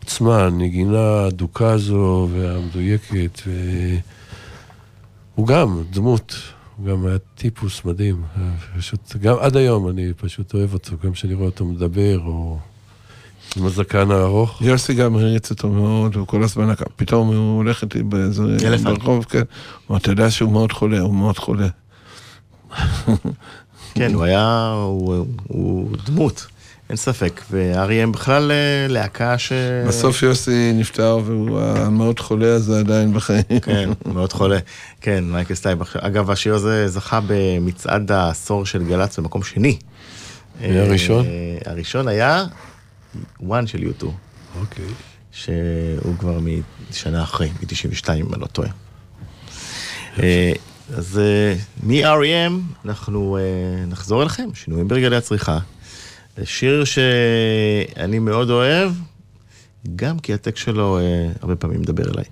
והעוצמה, 0.00 0.44
הנגינה 0.44 1.00
האדוקה 1.00 1.70
הזו 1.70 2.28
והמדויקת, 2.32 3.40
והוא 5.34 5.46
גם 5.46 5.82
דמות, 5.90 6.34
הוא 6.76 6.86
גם 6.86 7.06
היה 7.06 7.18
טיפוס 7.34 7.84
מדהים. 7.84 8.22
אה, 8.36 8.50
פשוט, 8.78 9.16
גם 9.16 9.36
עד 9.40 9.56
היום 9.56 9.88
אני 9.88 10.12
פשוט 10.16 10.54
אוהב 10.54 10.72
אותו, 10.72 10.96
גם 11.04 11.12
כשאני 11.12 11.34
רואה 11.34 11.46
אותו 11.46 11.64
מדבר, 11.64 12.18
או 12.26 12.58
עם 13.56 13.66
הזקן 13.66 14.10
הארוך. 14.10 14.62
יוסי 14.62 14.94
גם 14.94 15.16
הריץ 15.16 15.50
אותו 15.50 15.68
מאוד, 15.68 16.14
הוא 16.16 16.26
כל 16.26 16.42
הזמן, 16.42 16.74
פתאום 16.96 17.28
הוא 17.28 17.56
הולך 17.56 17.82
איתי 17.82 18.02
באיזה. 18.02 18.42
ברחוב, 18.82 19.24
כן. 19.24 19.42
הוא 19.86 19.96
אתה 19.96 20.10
יודע 20.10 20.30
שהוא 20.30 20.52
מאוד 20.52 20.72
חולה, 20.72 21.00
הוא 21.00 21.14
מאוד 21.14 21.38
חולה. 21.38 21.68
כן, 23.94 24.14
הוא 24.14 24.24
היה, 24.24 24.72
הוא, 24.84 25.26
הוא 25.48 25.96
דמות, 26.06 26.46
אין 26.88 26.96
ספק. 26.96 27.40
ו-R.E.M. 27.50 28.10
בכלל 28.10 28.50
אה, 28.50 28.86
להקה 28.88 29.38
ש... 29.38 29.52
בסוף 29.88 30.22
יוסי 30.22 30.72
נפטר 30.74 31.18
והוא 31.24 31.60
המאוד 31.60 32.20
חולה 32.20 32.54
הזה 32.54 32.78
עדיין 32.78 33.14
בחיים. 33.14 33.42
כן, 33.62 33.90
מאוד 34.06 34.32
חולה. 34.32 34.58
כן, 35.00 35.24
מייקל 35.24 35.54
סטייפ. 35.54 35.78
אגב, 36.00 36.30
השיר 36.30 36.54
הזה 36.54 36.88
זכה 36.88 37.20
במצעד 37.26 38.12
העשור 38.12 38.66
של 38.66 38.84
גל"צ 38.84 39.18
במקום 39.18 39.42
שני. 39.42 39.78
היה 40.60 40.82
אה, 40.82 40.88
ראשון? 40.88 41.26
הראשון 41.66 42.08
היה 42.08 42.44
One 43.40 43.66
של 43.66 43.78
U2, 43.78 44.06
אוקיי. 44.60 44.84
שהוא 45.32 46.18
כבר 46.18 46.40
משנה 46.90 47.22
אחרי, 47.22 47.48
מ-92, 47.48 48.12
אם 48.12 48.34
אני 48.34 48.40
לא 48.40 48.46
טועה. 48.46 48.70
אה, 50.18 50.52
אז 50.94 51.18
אה, 51.18 51.54
מ-R.E.M. 51.82 52.52
אנחנו 52.84 53.36
אה, 53.36 53.86
נחזור 53.86 54.22
אליכם, 54.22 54.48
שינויים 54.54 54.88
ברגלי 54.88 55.16
הצריכה. 55.16 55.58
שיר 56.44 56.84
שאני 56.84 58.18
מאוד 58.18 58.50
אוהב, 58.50 58.92
גם 59.96 60.18
כי 60.18 60.34
הטקסט 60.34 60.64
שלו 60.64 60.98
הרבה 61.40 61.56
פעמים 61.56 61.80
מדבר 61.80 62.10
אליי. 62.10 62.24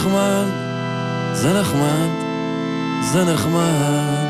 נחמד, 0.00 0.46
זה 1.32 1.60
נחמד, 1.60 2.08
זה 3.12 3.24
נחמד. 3.24 4.26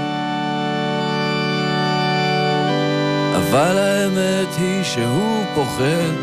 אבל 3.36 3.78
האמת 3.78 4.48
היא 4.58 4.84
שהוא 4.84 5.44
פוחד 5.54 6.14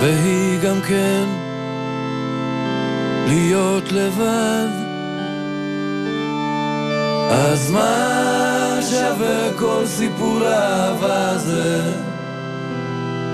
והיא 0.00 0.60
גם 0.60 0.80
כן 0.80 1.24
להיות 3.26 3.92
לבד. 3.92 4.68
אז 7.30 7.70
מה 7.70 8.78
שווה 8.90 9.50
כל 9.58 9.82
סיפור 9.86 10.44
האהבה 10.44 11.30
הזה 11.30 11.92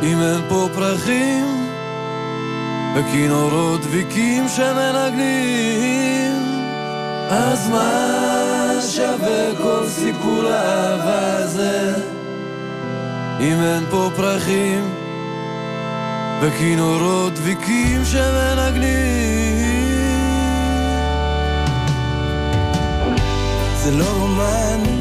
אם 0.02 0.22
אין 0.22 0.40
פה 0.48 0.68
פרחים 0.74 1.61
וכינורות 2.94 3.80
דביקים 3.80 4.48
שמנגנים. 4.48 6.32
אז 7.30 7.68
מה 7.68 8.80
שווה 8.80 9.56
כל 9.62 9.86
סיפור 9.88 10.46
האהבה 10.46 11.36
הזה? 11.36 11.94
אם 13.40 13.62
אין 13.62 13.84
פה 13.90 14.10
פרחים 14.16 14.94
וכינורות 16.40 17.34
דביקים 17.34 18.04
שמנגנים. 18.04 19.42
זה 23.76 23.90
לא 23.90 24.04
רומן, 24.18 24.91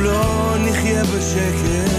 לא 0.00 0.56
נחיה 0.58 1.04
בשקט 1.04 1.93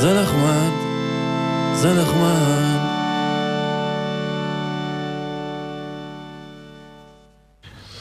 זה 0.00 0.22
נחמד, 0.22 0.70
זה 1.74 2.02
נחמד 2.02 2.76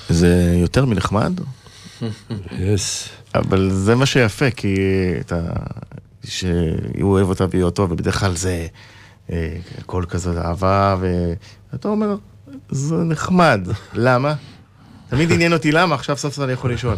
זה 0.10 0.56
יותר 0.62 0.86
מנחמד, 0.86 1.40
יס. 2.60 3.10
אבל 3.36 3.70
זה 3.72 3.96
מה 3.96 4.06
שיפה, 4.06 4.52
כי 4.52 4.76
אתה... 5.20 5.42
שהוא 6.24 7.12
אוהב 7.12 7.30
אותה 7.30 7.46
והיא 7.50 7.64
אותו, 7.64 7.88
ובדרך 7.90 8.20
כלל 8.20 8.36
זה 8.36 8.68
אה, 9.32 9.58
הכל 9.78 10.04
כזה 10.10 10.42
אהבה, 10.42 10.96
ואתה 11.72 11.88
אומר, 11.88 12.16
זה 12.70 12.96
נחמד. 12.96 13.68
למה? 13.94 14.34
תמיד 15.10 15.32
עניין 15.32 15.54
אותי 15.54 15.72
למה, 15.72 15.96
עכשיו 15.96 16.18
סוף 16.18 16.34
סוף 16.34 16.44
אני 16.44 16.54
יכול 16.54 16.74
לשאול. 16.74 16.98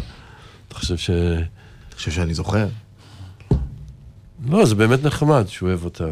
אתה 0.68 0.74
חושב 0.74 0.96
ש... 0.96 1.10
אני 1.10 1.94
חושב 1.96 2.10
שאני 2.10 2.34
זוכר. 2.34 2.66
לא, 4.46 4.66
זה 4.66 4.74
באמת 4.74 5.04
נחמד 5.04 5.44
שהוא 5.48 5.68
אוהב 5.68 5.84
אותה. 5.84 6.08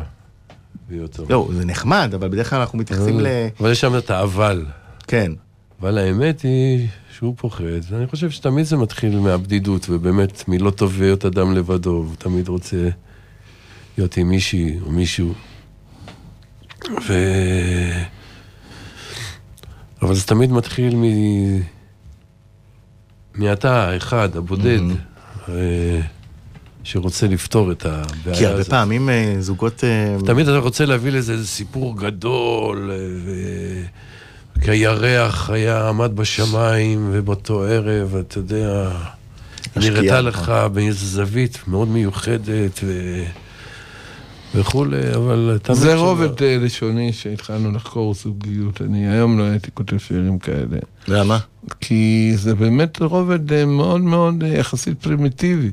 לא, 1.29 1.49
זה 1.53 1.65
נחמד, 1.65 2.11
אבל 2.15 2.29
בדרך 2.29 2.51
כלל 2.51 2.61
אנחנו 2.61 2.79
מתייחסים 2.79 3.21
ל... 3.21 3.27
אבל 3.61 3.73
יש 3.73 3.81
שם 3.81 3.99
את 3.99 4.11
האבל. 4.11 4.65
כן. 5.07 5.33
אבל 5.81 5.99
האמת 5.99 6.41
היא 6.41 6.89
שהוא 7.17 7.35
פוחד, 7.37 7.65
ואני 7.91 8.07
חושב 8.07 8.31
שתמיד 8.31 8.65
זה 8.65 8.77
מתחיל 8.77 9.19
מהבדידות, 9.19 9.87
ובאמת 9.89 10.49
מלא 10.49 10.71
טוב 10.71 11.01
להיות 11.01 11.25
אדם 11.25 11.55
לבדו, 11.55 11.91
הוא 11.91 12.15
תמיד 12.19 12.49
רוצה 12.49 12.89
להיות 13.99 14.17
עם 14.17 14.29
מישהי 14.29 14.79
או 14.83 14.91
מישהו. 14.91 15.35
ו... 17.09 17.13
אבל 20.03 20.15
זה 20.15 20.27
תמיד 20.27 20.53
מתחיל 20.53 20.97
מ... 20.97 21.03
מאתה 23.35 23.89
האחד, 23.89 24.37
הבודד, 24.37 24.81
אה, 25.49 26.01
שרוצה 26.87 27.27
לפתור 27.27 27.73
את 27.73 27.87
הבעיה 27.87 28.37
כי 28.39 28.47
הרבה 28.47 28.61
הזאת. 28.61 28.71
פעמים 28.71 29.09
אה, 29.09 29.37
זוגות... 29.41 29.85
אה, 29.85 30.17
תמיד 30.27 30.49
אתה 30.49 30.59
רוצה 30.59 30.87
להביא 30.87 31.13
לזה 31.13 31.33
איזה 31.33 31.47
סיפור 31.47 31.97
גדול, 31.97 32.91
אה, 32.91 32.97
ו... 33.25 33.33
כי 34.65 34.71
הירח 34.71 35.51
היה 35.51 35.89
עמד 35.89 36.17
בשמיים, 36.17 37.09
ובאותו 37.13 37.63
ערב, 37.63 38.17
אתה 38.17 38.39
יודע, 38.39 38.91
נראתה 39.77 40.21
לך. 40.21 40.53
באיזו 40.73 41.07
זווית 41.07 41.59
מאוד 41.67 41.89
מיוחדת, 41.89 42.81
ו... 42.83 43.23
וכולי, 44.57 45.15
אבל 45.15 45.59
תמיד... 45.63 45.79
זה 45.79 45.95
רובד 45.95 46.43
אה, 46.43 46.57
לשוני 46.61 47.13
שהתחלנו 47.13 47.73
לחקור 47.73 48.15
זוגיות. 48.15 48.83
אני 48.83 49.09
היום 49.09 49.39
לא 49.39 49.45
הייתי 49.45 49.71
כותב 49.75 49.99
שירים 49.99 50.39
כאלה. 50.39 50.79
למה? 51.09 51.39
כי 51.81 52.33
זה 52.37 52.55
באמת 52.55 53.03
רובד 53.03 53.53
אה, 53.53 53.65
מאוד 53.65 54.01
מאוד 54.01 54.43
אה, 54.45 54.49
יחסית 54.49 55.01
פרימיטיבי. 55.03 55.71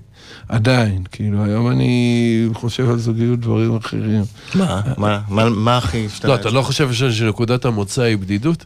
עדיין, 0.49 1.03
כאילו, 1.11 1.43
היום 1.43 1.69
אני 1.71 2.09
חושב 2.53 2.89
על 2.89 2.97
זוגיות 2.97 3.39
דברים 3.39 3.75
אחרים. 3.75 4.23
מה? 4.55 4.81
מה? 4.97 5.19
מה- 5.29 5.49
מה 5.49 5.77
הכי 5.77 6.05
השתנה? 6.05 6.31
לא, 6.31 6.35
אתה 6.35 6.49
לא 6.49 6.61
חושב 6.61 6.93
ש- 6.93 7.03
שנקודת 7.03 7.65
המוצא 7.65 8.01
היא 8.01 8.17
בדידות? 8.17 8.65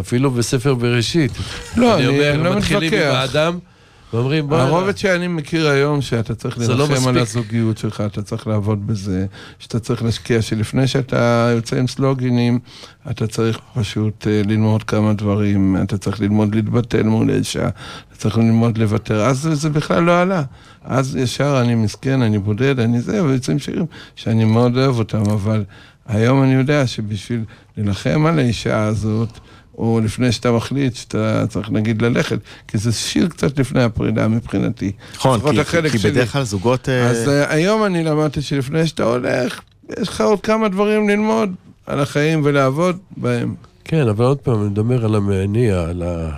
אפילו 0.00 0.30
בספר 0.30 0.74
בראשית. 0.74 1.32
לא, 1.76 1.96
אני 1.98 2.06
אומר, 2.06 2.42
לא 2.42 2.56
מתחילים 2.56 2.82
עם 2.94 2.98
מתווכח. 2.98 3.14
האדם, 3.14 3.58
ואומרים, 4.12 4.48
בוא... 4.48 4.56
הרובד 4.56 4.96
שאני 4.96 5.28
מכיר 5.28 5.68
היום, 5.68 6.00
שאתה 6.00 6.34
צריך 6.34 6.58
לא 6.58 6.64
להילחם 6.66 6.92
על 6.92 6.98
מספיק. 6.98 7.16
הזוגיות 7.16 7.78
שלך, 7.78 8.02
אתה 8.06 8.22
צריך 8.22 8.46
לעבוד 8.46 8.86
בזה, 8.86 9.26
שאתה 9.58 9.80
צריך 9.80 10.02
להשקיע, 10.02 10.42
שלפני 10.42 10.86
שאתה 10.86 11.50
יוצא 11.54 11.76
עם 11.76 11.86
סלוגינים, 11.86 12.58
אתה 13.10 13.26
צריך 13.26 13.58
פשוט 13.74 14.26
אה, 14.26 14.42
ללמוד 14.44 14.82
כמה 14.82 15.12
דברים, 15.12 15.76
אתה 15.82 15.98
צריך 15.98 16.20
ללמוד 16.20 16.54
להתבטל 16.54 17.02
מול 17.02 17.30
אישה, 17.30 17.68
אתה 17.68 18.16
צריך 18.16 18.38
ללמוד 18.38 18.78
לוותר, 18.78 19.24
אז 19.24 19.48
זה, 19.52 19.70
בכלל 19.70 20.02
לא 20.02 20.20
עלה. 20.20 20.42
אז 20.84 21.16
ישר 21.16 21.60
אני 21.60 21.74
מסכן, 21.74 22.22
אני 22.22 22.38
בודד, 22.38 22.80
אני 22.80 23.00
זה, 23.00 23.24
ויוצאים 23.24 23.58
שירים 23.58 23.86
שאני 24.16 24.44
מאוד 24.44 24.76
אוהב 24.76 24.98
אותם, 24.98 25.22
אבל 25.22 25.64
היום 26.06 26.42
אני 26.42 26.54
יודע 26.54 26.86
שבשביל 26.86 27.44
להילחם 27.76 28.26
על 28.26 28.38
האישה 28.38 28.84
הזאת, 28.84 29.38
או 29.78 30.00
לפני 30.04 30.32
שאתה 30.32 30.52
מחליט 30.52 30.94
שאתה 30.94 31.44
צריך 31.48 31.70
נגיד 31.70 32.02
ללכת, 32.02 32.38
כי 32.68 32.78
זה 32.78 32.92
שיר 32.92 33.28
קצת 33.28 33.58
לפני 33.58 33.82
הפרידה 33.82 34.28
מבחינתי. 34.28 34.92
נכון, 35.14 35.40
כי- 35.40 35.56
כי 35.92 35.98
שלי. 35.98 36.10
בדרך 36.10 36.32
כלל 36.32 36.42
זוגות... 36.42 36.88
אה, 36.88 37.06
אז 37.10 37.28
uh, 37.28 37.52
היום 37.52 37.84
אני 37.84 38.04
למדתי 38.04 38.42
שלפני 38.42 38.86
שאתה 38.86 39.02
הולך, 39.04 39.60
יש 40.00 40.08
לך 40.08 40.20
עוד 40.20 40.40
כמה 40.40 40.68
דברים 40.68 41.08
ללמוד 41.08 41.54
על 41.86 42.00
החיים 42.00 42.40
ולעבוד 42.44 42.98
בהם. 43.16 43.54
כן, 43.84 44.08
אבל 44.08 44.24
עוד 44.24 44.38
פעם, 44.38 44.60
אני 44.62 44.68
מדבר 44.70 45.04
על 45.04 45.14
המניע, 45.14 45.80
על 45.80 46.02
ה... 46.02 46.30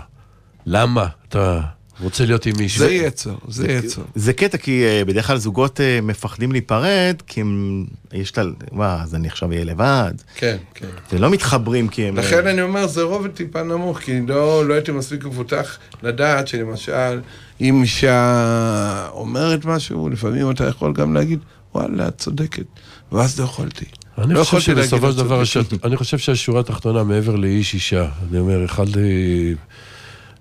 למה 0.67 1.07
אתה 1.29 1.61
רוצה 2.01 2.25
להיות 2.25 2.47
עם 2.47 2.53
מישהו. 2.59 2.85
זה 2.85 2.93
יצר, 2.93 3.35
זה 3.49 3.73
יצר. 3.73 4.03
זה 4.15 4.33
קטע, 4.33 4.59
כי 4.59 4.85
אה, 4.85 5.05
בדרך 5.05 5.27
כלל 5.27 5.37
זוגות 5.37 5.81
אה, 5.81 6.01
מפחדים 6.03 6.53
להיפרד, 6.53 7.17
כי 7.27 7.41
הם... 7.41 7.85
יש 8.13 8.31
את 8.31 8.39
ה... 8.39 8.43
מה, 8.73 9.03
אז 9.03 9.15
אני 9.15 9.29
עכשיו 9.29 9.51
אהיה 9.51 9.65
לבד. 9.65 10.13
כן, 10.35 10.57
כן. 10.75 10.87
ולא 11.13 11.31
מתחברים 11.31 11.89
כי 11.89 12.03
הם... 12.03 12.17
לכן 12.17 12.47
אני 12.47 12.63
אומר, 12.63 12.87
זה 12.87 13.03
רובד 13.03 13.31
טיפה 13.31 13.63
נמוך, 13.63 13.99
כי 13.99 14.21
לא, 14.27 14.69
לא 14.69 14.75
הייתי 14.75 14.93
מספיק 14.93 15.25
מפותח 15.25 15.79
לדעת 16.03 16.49
שלמשל, 16.49 17.21
אם 17.61 17.83
אישה 17.83 19.09
אומרת 19.13 19.65
משהו, 19.65 20.09
לפעמים 20.09 20.51
אתה 20.51 20.65
יכול 20.65 20.93
גם 20.93 21.15
להגיד, 21.15 21.39
וואלה, 21.75 22.09
את 22.09 22.19
צודקת. 22.19 22.65
ואז 23.13 23.41
לא 23.41 23.45
יכולתי. 23.45 23.85
אני 24.19 24.35
לא 24.35 24.45
חושב 24.45 24.61
שבסופו 24.61 25.13
של 25.13 25.19
דבר, 25.19 25.43
אני 25.85 25.97
חושב 25.97 26.19
שהשורה 26.19 26.61
התחתונה 26.61 27.05
מעבר 27.05 27.37
לאיש 27.37 27.75
אישה, 27.75 28.09
אני 28.31 28.39
אומר, 28.39 28.65
אחד, 28.65 28.97
אה, 28.97 29.53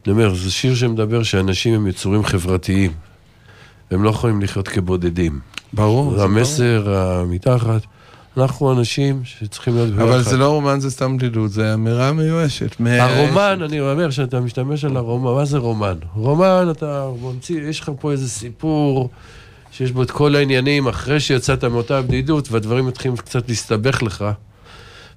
אני 0.05 0.11
אומר, 0.11 0.35
זה 0.35 0.51
שיר 0.51 0.75
שמדבר 0.75 1.23
שאנשים 1.23 1.73
הם 1.73 1.87
יצורים 1.87 2.23
חברתיים, 2.23 2.91
הם 3.91 4.03
לא 4.03 4.09
יכולים 4.09 4.41
לחיות 4.41 4.67
כבודדים. 4.67 5.39
ברור. 5.73 6.17
זה 6.17 6.23
המסר 6.23 6.95
המתחת, 6.95 7.81
אנחנו 8.37 8.71
אנשים 8.71 9.21
שצריכים 9.23 9.75
להיות 9.75 9.89
ברור. 9.89 10.05
ביחד. 10.05 10.13
אבל 10.13 10.23
זה 10.23 10.37
לא 10.37 10.49
רומן, 10.49 10.79
זה 10.79 10.91
סתם 10.91 11.17
בדידות, 11.17 11.51
זה 11.51 11.73
אמירה 11.73 12.13
מיואשת. 12.13 12.75
הרומן, 12.99 13.59
אני 13.63 13.79
אומר, 13.79 14.09
שאתה 14.09 14.39
משתמש 14.39 14.85
על 14.85 14.97
הרומן, 14.97 15.33
מה 15.33 15.45
זה 15.45 15.57
רומן? 15.57 15.97
רומן, 16.13 16.67
אתה 16.71 17.09
ממציא, 17.21 17.61
יש 17.61 17.79
לך 17.79 17.91
פה 17.99 18.11
איזה 18.11 18.29
סיפור 18.29 19.09
שיש 19.71 19.91
בו 19.91 20.03
את 20.03 20.11
כל 20.11 20.35
העניינים 20.35 20.87
אחרי 20.87 21.19
שיצאת 21.19 21.63
מאותה 21.63 21.97
הבדידות, 21.97 22.51
והדברים 22.51 22.85
מתחילים 22.85 23.17
קצת 23.17 23.49
להסתבך 23.49 24.03
לך, 24.03 24.25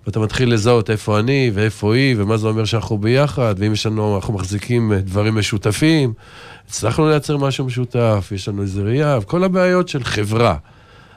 ואתה 0.06 0.20
מתחיל 0.20 0.52
לזהות 0.52 0.90
איפה 0.90 1.18
אני 1.18 1.50
ואיפה 1.54 1.94
היא, 1.94 2.14
ומה 2.18 2.36
זה 2.36 2.46
אומר 2.46 2.64
שאנחנו 2.64 2.98
ביחד, 2.98 3.54
ואם 3.58 3.72
יש 3.72 3.86
לנו, 3.86 4.16
אנחנו 4.16 4.34
מחזיקים 4.34 4.92
אה, 4.92 4.98
דברים 4.98 5.34
משותפים, 5.34 6.12
הצלחנו 6.68 7.08
לייצר 7.08 7.36
משהו 7.36 7.64
משותף, 7.64 8.28
יש 8.34 8.48
לנו 8.48 8.62
איזה 8.62 8.82
ראייה, 8.82 9.18
וכל 9.22 9.44
הבעיות 9.44 9.88
של 9.88 10.04
חברה. 10.04 10.56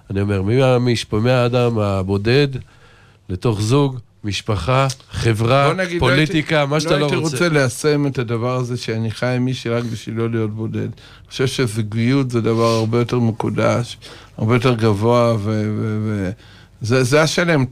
אני 0.10 0.21
אומר, 0.21 0.41
מהמשפ- 0.41 1.15
מהאדם 1.15 1.80
הבודד 1.80 2.48
לתוך 3.30 3.62
זוג, 3.62 4.00
משפחה, 4.24 4.88
חברה, 5.12 5.74
נגיד, 5.74 6.00
פוליטיקה, 6.00 6.62
לא 6.62 6.67
מה 6.67 6.76
הייתי, 6.76 6.84
שאתה 6.84 6.93
לא 6.95 7.00
לא 7.00 7.06
רוצה. 7.06 7.15
הייתי 7.15 7.34
רוצה 7.34 7.50
ליישם 7.50 8.08
את 8.08 8.19
הדבר 8.19 8.56
הזה 8.56 8.78
שאני 8.78 9.12
חי 9.12 9.26
עם 9.26 9.45
מישהי 9.45 9.71
רק 9.71 9.84
בשביל 9.84 10.15
לא 10.15 10.30
להיות 10.30 10.56
בודד. 10.56 10.80
אני 10.82 10.89
חושב 11.30 11.48
שזוגיות 11.48 12.32
זה 12.32 12.41
דבר 12.41 12.65
הרבה 12.65 12.98
יותר 12.98 13.19
מקודש, 13.19 13.98
הרבה 14.38 14.56
יותר 14.56 14.74
גבוה, 14.74 15.36
ו... 15.36 15.39
ו, 15.78 16.00
ו 16.06 16.32
זה, 16.86 17.04
זה 17.04 17.21
השלם, 17.21 17.65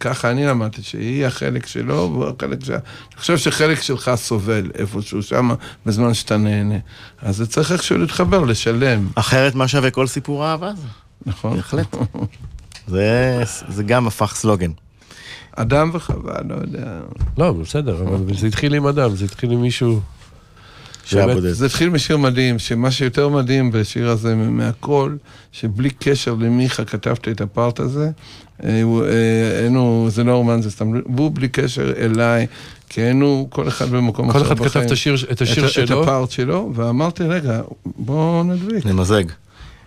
ככה 0.00 0.30
אני 0.30 0.46
למדתי, 0.46 0.82
שהיא 0.82 1.26
החלק 1.26 1.66
שלו, 1.66 1.94
והוא 2.12 2.26
החלק 2.26 2.64
שלה. 2.64 2.76
אני 2.76 3.20
חושב 3.20 3.38
שחלק 3.38 3.82
שלך 3.82 4.10
סובל 4.16 4.70
איפשהו 4.74 5.22
שם, 5.22 5.50
בזמן 5.86 6.14
שאתה 6.14 6.36
נהנה. 6.36 6.78
אז 7.22 7.36
זה 7.36 7.46
צריך 7.46 7.72
איכשהו 7.72 7.98
להתחבר, 7.98 8.44
לשלם, 8.44 9.08
אחרת 9.14 9.54
מה 9.54 9.68
שווה 9.68 9.90
כל 9.90 10.06
סיפור 10.06 10.46
אהבה 10.46 10.68
הזה? 10.68 10.86
נכון? 11.26 11.56
בהחלט. 11.56 11.96
זה, 12.86 13.42
זה 13.68 13.82
גם 13.82 14.06
הפך 14.06 14.34
סלוגן. 14.34 14.70
אדם 15.56 15.90
וחווה, 15.92 16.34
לא 16.48 16.54
יודע. 16.54 17.00
לא, 17.38 17.52
בסדר, 17.52 18.02
אבל 18.02 18.36
זה 18.36 18.46
התחיל 18.46 18.74
עם 18.74 18.86
אדם, 18.86 19.16
זה 19.16 19.24
התחיל 19.24 19.52
עם 19.52 19.62
מישהו... 19.62 20.00
באמת. 21.12 21.42
זה 21.42 21.66
התחיל 21.66 21.88
משיר 21.88 22.16
מדהים, 22.16 22.58
שמה 22.58 22.90
שיותר 22.90 23.28
מדהים 23.28 23.70
בשיר 23.70 24.10
הזה 24.10 24.34
מהכל, 24.34 25.16
שבלי 25.52 25.90
קשר 25.90 26.34
למיכה 26.34 26.84
כתבת 26.84 27.28
את 27.28 27.40
הפארט 27.40 27.80
הזה, 27.80 28.10
היינו, 28.62 30.06
זה 30.10 30.24
לא 30.24 30.32
רומן, 30.36 30.62
זה 30.62 30.70
סתם, 30.70 30.92
והוא 31.16 31.30
בלי 31.34 31.48
קשר 31.48 31.92
אליי, 31.96 32.46
כי 32.88 33.00
היינו 33.00 33.46
כל 33.50 33.68
אחד 33.68 33.90
במקום 33.90 34.32
כל 34.32 34.38
אחר 34.38 34.46
אחד 34.46 34.54
כתב 34.56 34.64
בחיים. 34.64 34.86
את 34.86 34.90
השיר, 34.90 35.14
את 35.32 35.42
השיר 35.42 35.64
את, 35.64 35.68
את 35.68 35.72
שלו. 35.88 36.02
הפארט 36.02 36.30
שלו, 36.30 36.70
ואמרתי, 36.74 37.22
רגע, 37.24 37.60
בוא 37.86 38.44
נדביק. 38.44 38.86
נמזג. 38.86 39.24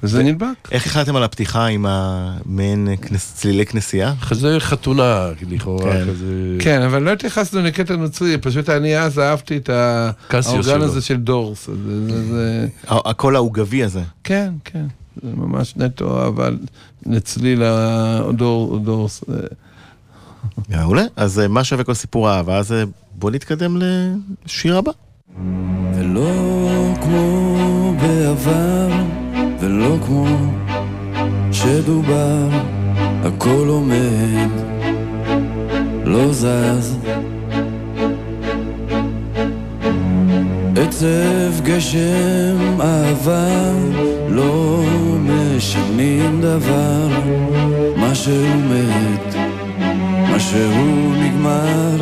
וזה 0.04 0.24
נדבק. 0.24 0.72
איך 0.72 0.86
החלטתם 0.86 1.16
על 1.16 1.24
הפתיחה 1.24 1.66
עם 1.66 1.86
המעין 1.90 2.88
כנס- 3.02 3.34
צלילי 3.36 3.66
כנסייה? 3.66 4.14
זה 4.32 4.56
חתונה, 4.60 5.30
לכאורה, 5.52 5.92
כן. 5.92 6.06
כזה... 6.10 6.26
כן, 6.60 6.82
אבל 6.82 7.04
לא 7.04 7.12
התייחסנו 7.12 7.62
לקטע 7.62 7.96
נוצרי, 7.96 8.38
פשוט 8.38 8.70
אני 8.70 8.98
אז 9.00 9.20
אהבתי 9.20 9.58
את 9.58 9.70
האורגן. 9.70 10.82
הזה 10.82 11.02
של 11.02 11.18
דורס. 11.18 11.66
זה, 11.68 11.74
זה, 12.10 12.26
זה, 12.34 12.68
הקול 12.90 13.36
העוגבי 13.36 13.84
הזה. 13.84 14.02
כן, 14.24 14.54
כן, 14.66 14.86
זה 15.22 15.30
ממש 15.36 15.78
נטו, 15.78 16.28
אבל 16.28 16.58
לצליל 17.06 17.64
הדור, 17.64 18.80
דורס. 18.80 19.24
אה, 19.30 19.36
מעולה. 20.70 21.04
אז 21.16 21.40
אה, 21.40 21.48
מה 21.48 21.64
שווה 21.64 21.84
כל 21.84 21.94
סיפור 21.94 22.30
אהבה? 22.30 22.58
אז 22.58 22.72
אה, 22.72 22.84
בוא 23.16 23.32
נתקדם 23.32 23.78
לשיר 24.46 24.78
הבא. 24.78 24.92
ולא 25.96 26.32
כמו 27.02 27.96
בעבר, 28.02 28.90
ולא 29.60 29.98
כמו 30.06 30.28
שדובר, 31.52 32.50
הכל 33.24 33.66
עומד, 33.68 34.50
לא 36.06 36.34
זז. 36.34 36.98
עצב, 40.96 41.64
גשם, 41.64 42.82
אהבה, 42.82 43.72
לא 44.30 44.84
משנים 45.20 46.42
דבר, 46.42 47.08
מה 47.96 48.16
שהוא 48.16 48.56
מת, 48.70 49.36
מה 50.32 50.40
שהוא 50.40 51.16
נגמר. 51.16 51.96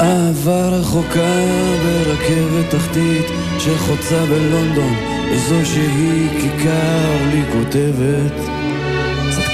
אהבה 0.00 0.68
רחוקה 0.68 1.44
ברכבת 1.84 2.70
תחתית 2.70 3.26
שחוצה 3.58 4.24
בלונדון 4.26 4.94
איזו 5.30 5.66
שהיא 5.66 6.28
כיכר 6.40 7.16
לי 7.32 7.42
כותבת 7.52 8.62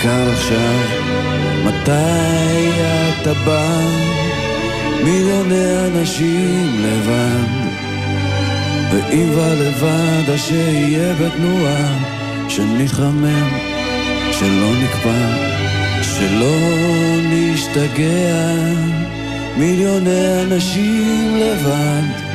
קר 0.03 0.31
עכשיו 0.33 0.85
מתי 1.65 2.71
אתה 3.23 3.33
בא? 3.47 4.28
מיליוני 5.05 5.87
אנשים 5.87 6.81
לבד. 6.81 7.69
ואם 8.93 9.31
בא 9.37 9.55
לבד 9.55 10.31
אז 10.33 10.41
שיהיה 10.41 11.15
בתנועה 11.15 11.99
שנתחמם 12.49 13.49
שלא 14.33 14.73
נקפא 14.83 15.49
שלא 16.03 16.57
נשתגע. 17.23 18.55
מיליוני 19.57 20.43
אנשים 20.43 21.37
לבד. 21.37 22.29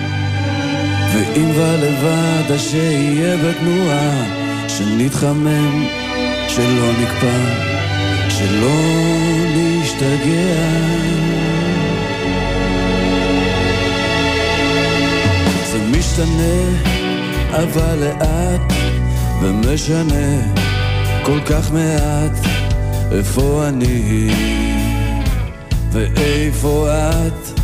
ואם 1.14 1.52
בא 1.52 1.76
לבד 1.76 2.52
אז 2.52 2.62
שיהיה 2.62 3.38
בתנועה 3.38 4.24
שנתחמם 4.68 5.86
שלא 6.48 6.92
נקפא 7.02 7.38
שלא 8.30 8.80
נשתגע 9.56 11.43
משתנה 16.14 16.80
אבל 17.52 17.96
לאט 18.00 18.74
ומשנה 19.42 20.42
כל 21.24 21.40
כך 21.46 21.72
מעט 21.72 22.38
איפה 23.12 23.66
אני 23.68 24.30
ואיפה 25.92 26.90
את. 26.92 27.60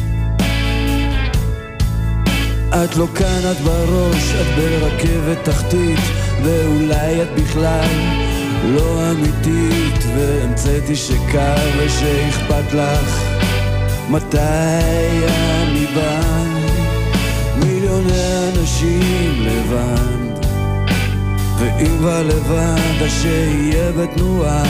את 2.70 2.98
לא 2.98 3.08
כאן, 3.16 3.52
את 3.52 3.58
בראש, 3.58 4.34
את 4.42 4.56
ברכבת 4.56 5.38
תחתית 5.44 6.00
ואולי 6.44 7.22
את 7.22 7.28
בכלל 7.36 7.88
לא 8.64 9.12
אמיתית 9.12 10.04
והמצאתי 10.16 10.96
שקר 10.96 11.56
ושאכפת 11.78 12.74
לך 12.74 13.24
מתי 14.10 14.38
אני 14.38 15.86
בא 15.96 16.49
מיליוני 18.02 18.60
אנשים 18.60 19.42
לבד 19.42 20.46
ואם 21.60 21.98
כבר 21.98 22.24
לבד 22.24 23.02
אז 23.04 23.22
שיהיה 23.22 23.92
בתנועה 23.92 24.64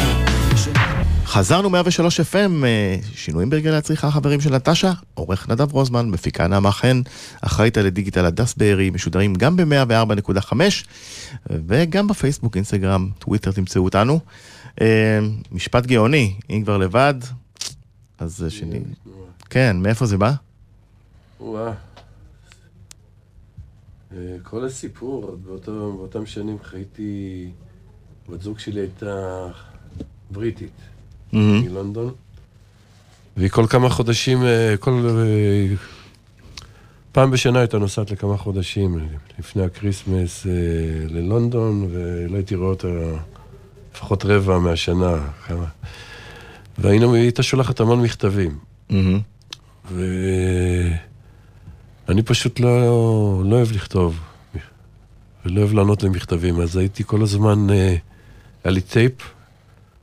חזרנו 1.26 1.70
103 1.70 2.20
FM, 2.20 2.34
אה, 2.64 2.96
שינויים 3.16 3.50
ברגלי 3.50 3.78
הצריכה 3.78 4.08
החברים 4.08 4.42
של 4.42 4.56
נטשה, 4.56 4.92
עורך 5.14 5.50
נדב 5.50 5.72
רוזמן, 5.72 6.10
מפיקה 6.10 6.48
נעמה 6.48 6.72
חן, 6.72 7.02
אחראית 7.42 7.78
על 7.78 7.86
הדיגיטל 7.86 8.26
הדס 8.26 8.54
בארי, 8.54 8.90
משודרים 8.90 9.36
גם 9.36 9.56
ב-104.5 9.58 10.54
וגם 11.50 12.08
בפייסבוק, 12.08 12.56
אינסטגרם, 12.56 13.10
טוויטר 13.20 13.52
תמצאו 13.52 13.84
אותנו. 13.84 14.20
אה, 14.82 15.20
משפט 15.52 15.86
גאוני, 15.86 16.34
אם 16.50 16.62
כבר 16.64 16.78
לבד, 16.78 17.16
אז 18.20 18.46
שני. 18.50 18.80
כן, 19.50 19.78
מאיפה 19.80 20.06
זה 20.06 20.18
בא? 20.18 20.32
אה, 24.14 24.36
כל 24.44 24.66
הסיפור, 24.66 25.38
באותו, 25.46 25.94
באותם 25.98 26.26
שנים 26.26 26.58
חייתי, 26.64 27.50
בת 28.30 28.42
זוג 28.42 28.60
שלי 28.60 28.82
הייתה 28.82 29.46
בריטית, 30.32 30.72
מהמם. 31.34 31.62
מלונדון, 31.66 32.14
והיא 33.38 33.50
כל 33.50 33.68
כמה 33.68 33.90
חודשים, 33.90 34.44
אה, 34.44 34.76
כל... 34.80 35.08
אה, 35.10 35.76
פעם 37.12 37.32
בשנה 37.32 37.60
הייתה 37.60 37.78
נוסעת 37.78 38.12
לכמה 38.12 38.38
חודשים, 38.38 39.10
לפני 39.40 39.64
הקריסמס 39.64 40.46
ללונדון, 41.10 41.88
ולא 41.92 42.36
הייתי 42.36 42.56
רואה 42.56 42.70
אותה 42.70 42.88
לפחות 43.94 44.26
רבע 44.26 44.60
מהשנה, 44.60 45.28
כמה. 45.48 45.66
והיינו, 46.78 47.14
היא 47.14 47.24
הייתה 47.24 47.44
שולחת 47.44 47.80
המון 47.80 48.02
מכתבים. 48.02 48.58
מהמם. 48.90 49.20
ואני 52.10 52.24
פשוט 52.24 52.60
לא, 52.60 52.70
לא 53.46 53.56
אוהב 53.56 53.72
לכתוב, 53.72 54.20
ולא 55.46 55.62
אוהב 55.62 55.74
לענות 55.74 56.04
למכתבים, 56.04 56.62
אז 56.62 56.78
הייתי 56.78 57.04
כל 57.06 57.22
הזמן, 57.22 57.70
אה, 57.70 57.96
היה 58.64 58.74
לי 58.74 58.82
טייפ, 58.82 59.14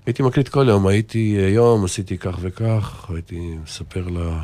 הייתי 0.07 0.23
מקליט 0.23 0.49
כל 0.49 0.67
יום, 0.69 0.87
הייתי 0.87 1.37
אה, 1.39 1.49
יום, 1.49 1.85
עשיתי 1.85 2.19
כך 2.19 2.37
וכך, 2.41 3.07
הייתי 3.15 3.55
מספר 3.65 4.09
לה 4.09 4.43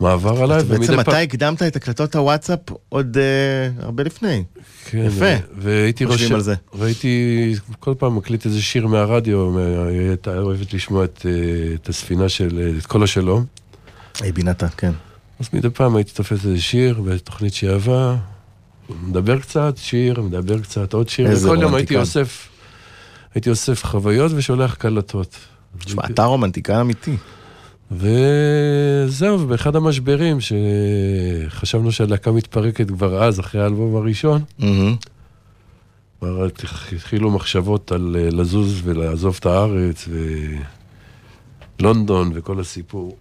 מה 0.00 0.12
עבר 0.12 0.42
עליי, 0.42 0.56
אז 0.56 0.64
בעצם 0.64 1.00
אתה 1.00 1.18
הקדמת 1.18 1.62
את 1.62 1.76
הקלטות 1.76 2.16
הוואטסאפ 2.16 2.60
עוד 2.88 3.16
אה, 3.18 3.84
הרבה 3.84 4.02
לפני. 4.02 4.44
כן, 4.84 4.98
יפה. 4.98 5.34
והייתי 5.56 6.04
רושם, 6.04 6.34
על 6.34 6.40
זה. 6.40 6.54
והייתי 6.74 7.54
כל 7.80 7.94
פעם 7.98 8.16
מקליט 8.16 8.46
איזה 8.46 8.62
שיר 8.62 8.86
מהרדיו, 8.86 9.58
היא 9.88 10.08
הייתה 10.08 10.38
אוהבת 10.38 10.74
לשמוע 10.74 11.04
את, 11.04 11.26
אה, 11.28 11.74
את 11.74 11.88
הספינה 11.88 12.28
של, 12.28 12.58
אה, 12.62 12.78
את 12.78 12.86
כל 12.86 13.02
השלום. 13.02 13.44
היי 14.20 14.32
בינתה, 14.32 14.68
כן. 14.68 14.92
אז 15.40 15.48
מדי 15.52 15.70
פעם 15.70 15.96
הייתי 15.96 16.12
תופס 16.12 16.32
איזה 16.32 16.60
שיר 16.60 17.00
בתוכנית 17.00 17.54
שהיא 17.54 17.70
אהבה, 17.70 18.16
מדבר 19.02 19.40
קצת, 19.40 19.76
שיר, 19.76 20.22
מדבר 20.22 20.60
קצת, 20.60 20.92
עוד 20.92 21.08
שיר, 21.08 21.28
וכל 21.32 21.58
יום 21.62 21.74
הייתי. 21.74 21.96
אוסף, 21.96 22.48
הייתי 23.34 23.50
אוסף 23.50 23.84
חוויות 23.84 24.32
ושולח 24.34 24.74
קלטות. 24.74 25.36
תשמע, 25.78 26.02
אתה 26.10 26.24
רומנטיקן 26.24 26.74
אמיתי. 26.74 27.16
וזהו, 27.90 29.40
ובאחד 29.40 29.76
המשברים 29.76 30.38
שחשבנו 30.40 31.92
שהלהקה 31.92 32.32
מתפרקת 32.32 32.88
כבר 32.88 33.24
אז, 33.24 33.40
אחרי 33.40 33.62
האלבום 33.62 33.96
הראשון. 33.96 34.42
כבר 36.18 36.48
התחילו 36.92 37.30
מחשבות 37.30 37.92
על 37.92 38.16
אה, 38.18 38.30
לזוז 38.30 38.80
ולעזוב 38.84 39.36
את 39.40 39.46
הארץ, 39.46 40.08
ולונדון 41.80 42.30
וכל 42.34 42.60
הסיפור. 42.60 43.16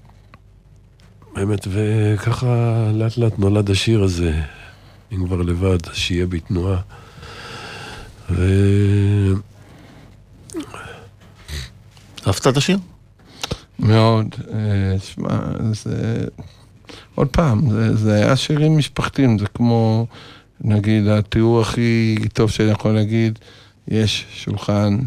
באמת, 1.36 1.67
וככה 1.67 2.76
לאט 2.93 3.17
לאט 3.17 3.39
נולד 3.39 3.71
השיר 3.71 4.04
הזה, 4.04 4.41
אם 5.12 5.28
כבר 5.28 5.41
לבד, 5.41 5.78
שיהיה 5.93 6.26
בי 6.26 6.39
תנועה. 6.39 6.82
ו... 8.30 8.43
אהבת 12.28 12.48
את 12.48 12.58
השיר? 12.58 12.78
מאוד. 13.80 14.36
אה, 14.54 15.00
שמע, 15.00 15.39
זה... 15.71 16.26
עוד 17.15 17.28
פעם, 17.28 17.69
זה, 17.69 17.95
זה 17.95 18.15
היה 18.15 18.36
שירים 18.36 18.78
משפחתיים, 18.78 19.39
זה 19.39 19.45
כמו, 19.54 20.08
נגיד, 20.62 21.08
התיאור 21.08 21.62
הכי 21.62 22.15
טוב 22.34 22.50
שאני 22.50 22.71
יכול 22.71 22.91
להגיד, 22.91 23.39
יש 23.88 24.26
שולחן, 24.34 24.98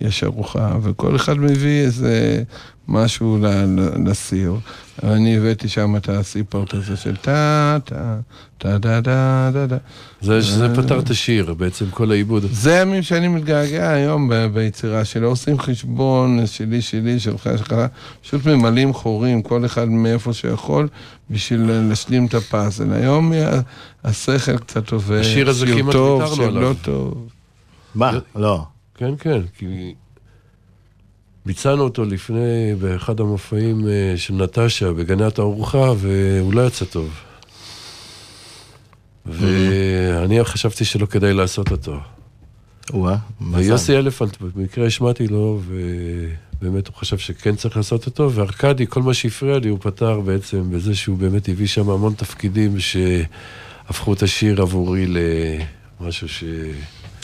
יש 0.00 0.24
ארוחה, 0.24 0.76
וכל 0.82 1.16
אחד 1.16 1.38
מביא 1.38 1.80
איזה 1.80 2.42
משהו 2.88 3.38
ל- 3.42 3.46
ל- 3.46 4.10
לסיר. 4.10 4.54
אני 5.02 5.36
הבאתי 5.36 5.68
שם 5.68 5.96
את 5.96 6.08
הסיפורט 6.08 6.74
הזה 6.74 6.96
של 6.96 7.16
טה, 7.16 7.78
טה, 7.84 8.18
טה, 8.58 8.78
דה, 8.78 9.00
דה, 9.00 9.50
דה, 9.52 9.66
דה. 9.66 9.76
זה, 10.20 10.40
זה 10.40 10.74
פתר 10.76 10.98
את 11.00 11.10
השיר, 11.10 11.54
בעצם 11.54 11.84
כל 11.90 12.10
העיבוד. 12.10 12.44
זה 12.50 12.78
הימים 12.78 13.02
שאני 13.02 13.28
מתגעגע 13.28 13.90
היום 13.90 14.28
ב- 14.28 14.34
ביצירה, 14.34 15.04
שלא 15.04 15.26
עושים 15.28 15.58
חשבון 15.58 16.46
שלי, 16.46 16.82
שלי, 16.82 17.20
שלך, 17.20 17.48
שלך, 17.58 17.74
פשוט 18.22 18.46
ממלאים 18.46 18.92
חורים, 18.92 19.42
כל 19.42 19.64
אחד 19.64 19.88
מאיפה 19.88 20.32
שיכול, 20.32 20.88
בשביל 21.30 21.60
להשלים 21.70 22.26
את 22.26 22.34
הפאזל. 22.34 22.92
היום 22.92 23.32
השכל 24.04 24.58
קצת 24.58 24.92
עובד, 24.92 25.20
השיר 25.20 25.48
הזה 25.48 25.66
שיר 25.66 25.78
כמעט 25.78 25.92
טוב, 25.92 26.20
ויתרנו 26.20 26.36
שיר 26.36 26.46
עליו. 26.46 26.62
לא 26.62 26.72
טוב. 26.82 27.28
מה? 27.94 28.18
לא. 28.36 28.64
כן, 28.94 29.10
כן, 29.20 29.40
כי 29.58 29.94
ביצענו 31.48 31.82
אותו 31.82 32.04
לפני, 32.04 32.74
באחד 32.80 33.20
המופעים 33.20 33.88
אה, 33.88 34.14
של 34.16 34.34
נטשה 34.34 34.92
בגני 34.92 35.24
התערוכה, 35.24 35.92
והוא 35.98 36.54
לא 36.54 36.66
יצא 36.66 36.84
טוב. 36.84 37.20
ואני 39.26 40.44
חשבתי 40.44 40.84
שלא 40.84 41.06
כדאי 41.06 41.34
לעשות 41.34 41.70
אותו. 41.70 42.00
וואה, 42.92 43.16
מזל. 43.40 43.58
ויוסי 43.58 43.96
אלפנט, 43.96 44.36
במקרה 44.40 44.86
השמעתי 44.86 45.28
לו, 45.28 45.60
ובאמת 45.66 46.88
הוא 46.88 46.94
חשב 46.94 47.18
שכן 47.18 47.56
צריך 47.56 47.76
לעשות 47.76 48.06
אותו, 48.06 48.32
וארכדי, 48.32 48.86
כל 48.86 49.02
מה 49.02 49.14
שהפריע 49.14 49.58
לי, 49.58 49.68
הוא 49.68 49.78
פתר 49.80 50.20
בעצם 50.20 50.70
בזה 50.70 50.94
שהוא 50.94 51.18
באמת 51.18 51.48
הביא 51.48 51.66
שם 51.66 51.90
המון 51.90 52.14
תפקידים 52.14 52.76
שהפכו 52.80 54.12
את 54.12 54.22
השיר 54.22 54.62
עבורי 54.62 55.06
למשהו 56.00 56.28
ש... 56.28 56.44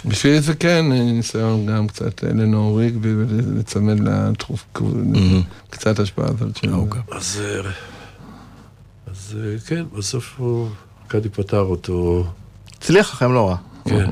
בשבילי 0.04 0.40
זה 0.40 0.54
כן 0.54 0.92
ניסיון 0.92 1.66
גם 1.66 1.88
קצת 1.88 2.22
לנור 2.22 2.80
ריגבי 2.80 3.14
ולצמד 3.14 4.00
לתחוף, 4.00 4.66
קצת 5.70 5.98
השפעה 5.98 6.26
הזאת 6.28 6.56
שלו. 6.56 6.86
אז, 7.12 7.40
אה, 7.44 7.70
אז 9.06 9.36
אה, 9.40 9.58
כן, 9.66 9.84
בסוף 9.92 10.34
הוא, 10.36 10.68
ארכדי 11.04 11.28
פתר 11.28 11.60
אותו, 11.60 12.26
הצליח 12.78 13.12
לכם 13.12 13.32
לא 13.32 13.48
רע. 13.48 13.56
כן. 13.84 14.10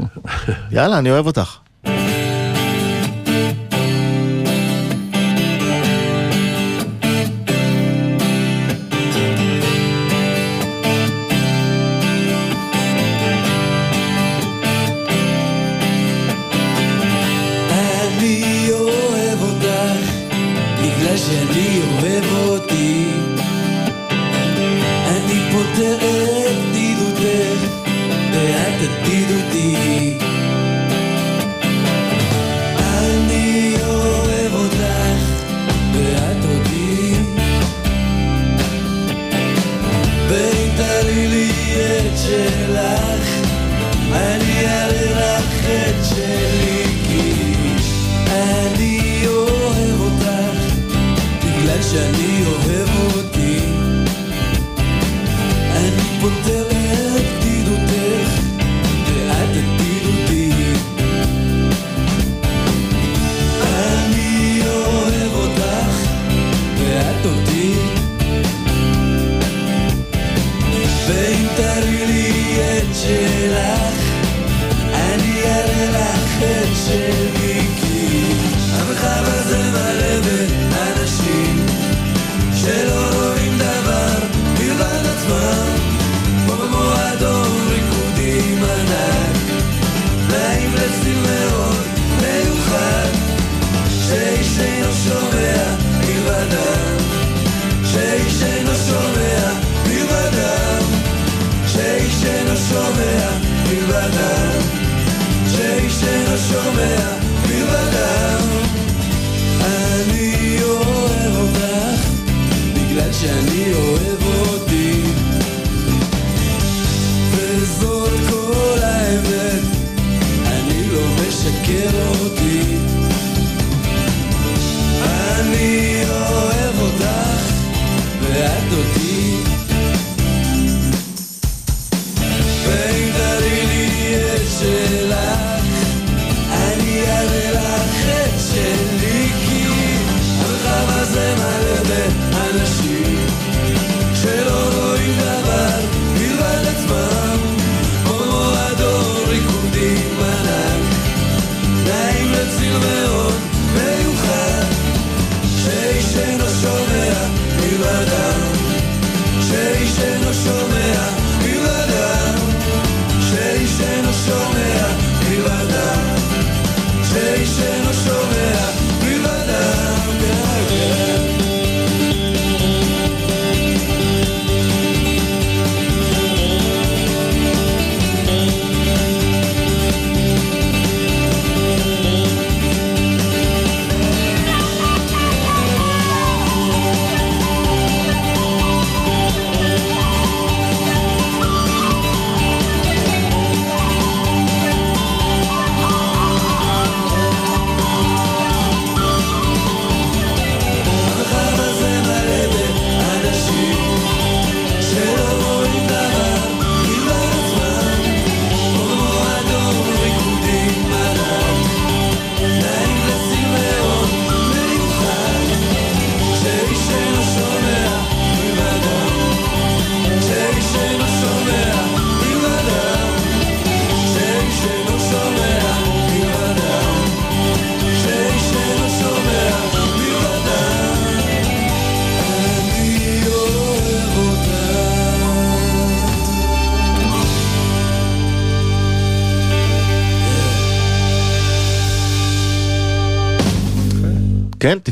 יאללה, 0.70 0.98
אני 0.98 1.10
אוהב 1.10 1.26
אותך. 1.26 1.56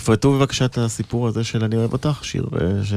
תפרטו 0.00 0.32
בבקשה 0.32 0.64
את 0.64 0.78
הסיפור 0.78 1.28
הזה 1.28 1.44
של 1.44 1.64
אני 1.64 1.76
אוהב 1.76 1.92
אותך, 1.92 2.18
שיר 2.22 2.48
אה, 2.60 2.84
ש... 2.84 2.92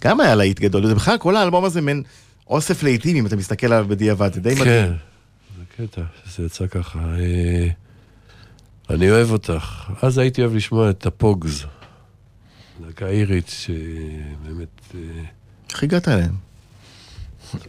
גם 0.00 0.20
היה 0.20 0.34
להיט 0.34 0.60
גדול, 0.60 0.86
זה 0.86 0.94
בכלל 0.94 1.18
כל 1.18 1.36
האלבום 1.36 1.64
הזה 1.64 1.80
מעין 1.80 2.02
אוסף 2.46 2.82
להיטים, 2.82 3.16
אם 3.16 3.26
אתה 3.26 3.36
מסתכל 3.36 3.66
עליו 3.66 3.86
בדיעבד, 3.88 4.32
זה 4.34 4.40
די 4.40 4.54
מדהים. 4.54 4.66
כן, 4.66 4.92
זה 5.58 5.86
קטע, 5.86 6.02
זה 6.36 6.44
יצא 6.44 6.66
ככה. 6.66 6.98
אה, 6.98 7.68
אני 8.90 9.10
אוהב 9.10 9.30
אותך. 9.30 9.90
אז 10.02 10.18
הייתי 10.18 10.40
אוהב 10.40 10.54
לשמוע 10.54 10.90
את 10.90 11.06
הפוגז, 11.06 11.64
להקה 12.86 13.06
אירית, 13.06 13.48
שבאמת... 13.48 14.80
אה, 14.94 15.00
איך 15.70 15.82
הגעת 15.82 16.08
אליהם? 16.08 16.34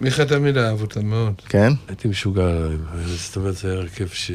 מיכה 0.02 0.26
תמיד 0.26 0.58
אהב 0.58 0.82
אותם 0.82 1.06
מאוד. 1.06 1.42
כן? 1.50 1.74
הייתי 1.88 2.08
משוגע 2.08 2.48
עליהם. 2.48 2.86
זאת 3.06 3.36
אומרת, 3.36 3.56
זה 3.56 3.72
היה 3.72 3.80
הרכב 3.80 4.08
ש... 4.08 4.32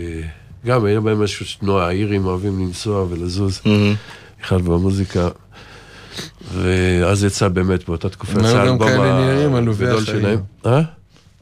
גם 0.66 0.84
היה 0.84 1.00
בהם 1.00 1.22
משהו 1.22 1.46
שנוע, 1.46 1.84
האירים 1.84 2.26
אוהבים 2.26 2.58
לנסוע 2.66 3.06
ולזוז, 3.10 3.60
בכלל 4.42 4.62
במוזיקה. 4.62 5.28
ואז 6.54 7.24
יצא 7.24 7.48
באמת 7.48 7.88
באותה 7.88 8.08
תקופה, 8.08 8.32
הם 8.32 8.44
היו 8.44 8.48
יצא 8.48 8.58
גם 8.58 8.68
האלבום 8.68 8.88
כאלה 8.88 9.20
נראים, 9.34 9.54
עלובי 9.54 9.84
הגדול 9.86 10.02
החיים. 10.02 10.20
שלהם. 10.20 10.38
אה? 10.66 10.80